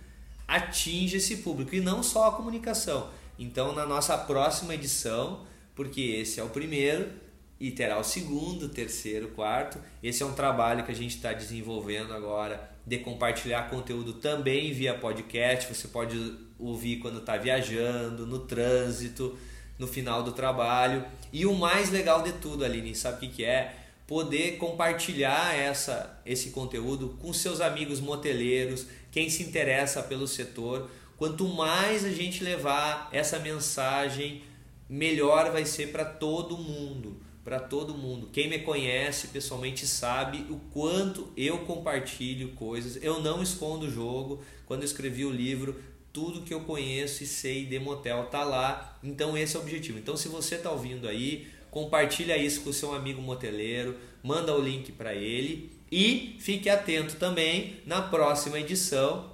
atinja 0.47 1.17
esse 1.17 1.37
público 1.37 1.75
e 1.75 1.81
não 1.81 2.03
só 2.03 2.29
a 2.29 2.31
comunicação. 2.31 3.09
Então, 3.37 3.73
na 3.73 3.85
nossa 3.85 4.17
próxima 4.17 4.75
edição, 4.75 5.45
porque 5.75 6.01
esse 6.01 6.39
é 6.39 6.43
o 6.43 6.49
primeiro, 6.49 7.11
e 7.59 7.71
terá 7.71 7.97
o 7.99 8.03
segundo, 8.03 8.67
terceiro, 8.67 9.29
quarto. 9.29 9.79
Esse 10.01 10.23
é 10.23 10.25
um 10.25 10.33
trabalho 10.33 10.83
que 10.83 10.91
a 10.91 10.95
gente 10.95 11.15
está 11.15 11.31
desenvolvendo 11.31 12.13
agora 12.13 12.71
de 12.85 12.97
compartilhar 12.97 13.69
conteúdo 13.69 14.13
também 14.13 14.73
via 14.73 14.93
podcast. 14.93 15.73
Você 15.73 15.87
pode 15.87 16.37
ouvir 16.59 16.97
quando 16.97 17.19
está 17.19 17.37
viajando, 17.37 18.25
no 18.25 18.39
trânsito, 18.39 19.37
no 19.79 19.87
final 19.87 20.23
do 20.23 20.33
trabalho. 20.33 21.05
E 21.31 21.45
o 21.45 21.53
mais 21.53 21.89
legal 21.89 22.21
de 22.21 22.33
tudo, 22.33 22.65
Aline, 22.65 22.93
sabe 22.95 23.17
o 23.17 23.19
que, 23.21 23.35
que 23.35 23.45
é? 23.45 23.75
Poder 24.05 24.57
compartilhar 24.57 25.55
essa, 25.55 26.21
esse 26.25 26.49
conteúdo 26.49 27.17
com 27.21 27.31
seus 27.31 27.61
amigos 27.61 28.01
moteleiros, 28.01 28.87
quem 29.09 29.29
se 29.29 29.43
interessa 29.43 30.03
pelo 30.03 30.27
setor. 30.27 30.89
Quanto 31.15 31.47
mais 31.47 32.03
a 32.03 32.09
gente 32.09 32.43
levar 32.43 33.07
essa 33.13 33.39
mensagem, 33.39 34.43
melhor 34.89 35.51
vai 35.51 35.63
ser 35.63 35.93
para 35.93 36.03
todo 36.03 36.57
mundo 36.57 37.22
para 37.43 37.59
todo 37.59 37.93
mundo. 37.93 38.29
Quem 38.31 38.49
me 38.49 38.59
conhece 38.59 39.27
pessoalmente 39.27 39.85
sabe 39.85 40.45
o 40.49 40.59
quanto 40.71 41.31
eu 41.35 41.59
compartilho 41.59 42.49
coisas. 42.49 43.01
Eu 43.03 43.21
não 43.21 43.43
escondo 43.43 43.87
o 43.87 43.91
jogo. 43.91 44.41
Quando 44.65 44.81
eu 44.81 44.85
escrevi 44.85 45.25
o 45.25 45.31
livro, 45.31 45.75
tudo 46.13 46.41
que 46.41 46.53
eu 46.53 46.61
conheço 46.61 47.23
e 47.23 47.27
sei 47.27 47.65
de 47.65 47.79
motel 47.79 48.25
tá 48.25 48.43
lá. 48.43 48.97
Então 49.03 49.37
esse 49.37 49.55
é 49.55 49.59
o 49.59 49.61
objetivo. 49.61 49.97
Então 49.99 50.15
se 50.15 50.29
você 50.29 50.57
tá 50.57 50.71
ouvindo 50.71 51.07
aí, 51.07 51.47
compartilha 51.69 52.37
isso 52.37 52.61
com 52.61 52.69
o 52.69 52.73
seu 52.73 52.93
amigo 52.93 53.21
moteleiro, 53.21 53.97
manda 54.21 54.55
o 54.55 54.61
link 54.61 54.91
para 54.91 55.13
ele 55.13 55.71
e 55.91 56.37
fique 56.39 56.69
atento 56.69 57.17
também 57.17 57.77
na 57.85 58.01
próxima 58.01 58.59
edição 58.59 59.31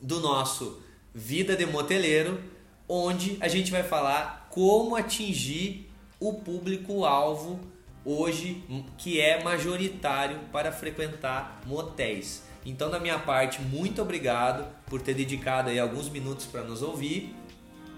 do 0.00 0.20
nosso 0.20 0.82
Vida 1.14 1.56
de 1.56 1.64
Moteleiro, 1.64 2.40
onde 2.88 3.36
a 3.40 3.46
gente 3.46 3.70
vai 3.70 3.84
falar 3.84 4.48
como 4.50 4.96
atingir 4.96 5.83
o 6.20 6.34
público-alvo 6.34 7.60
hoje 8.04 8.62
que 8.98 9.20
é 9.20 9.42
majoritário 9.42 10.38
para 10.52 10.70
frequentar 10.70 11.60
motéis. 11.66 12.44
Então, 12.66 12.90
da 12.90 12.98
minha 12.98 13.18
parte, 13.18 13.60
muito 13.60 14.00
obrigado 14.00 14.66
por 14.86 15.00
ter 15.00 15.14
dedicado 15.14 15.70
aí 15.70 15.78
alguns 15.78 16.08
minutos 16.08 16.46
para 16.46 16.62
nos 16.62 16.82
ouvir 16.82 17.34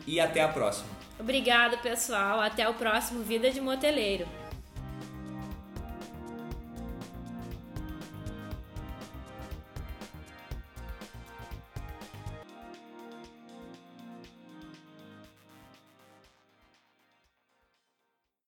e 0.07 0.21
até 0.21 0.43
a 0.43 0.49
próxima. 0.49 0.89
Obrigado, 1.19 1.79
pessoal. 1.79 2.41
Até 2.41 2.69
o 2.69 2.75
próximo 2.75 3.23
Vida 3.23 3.51
de 3.51 3.61
Moteleiro. 3.61 4.27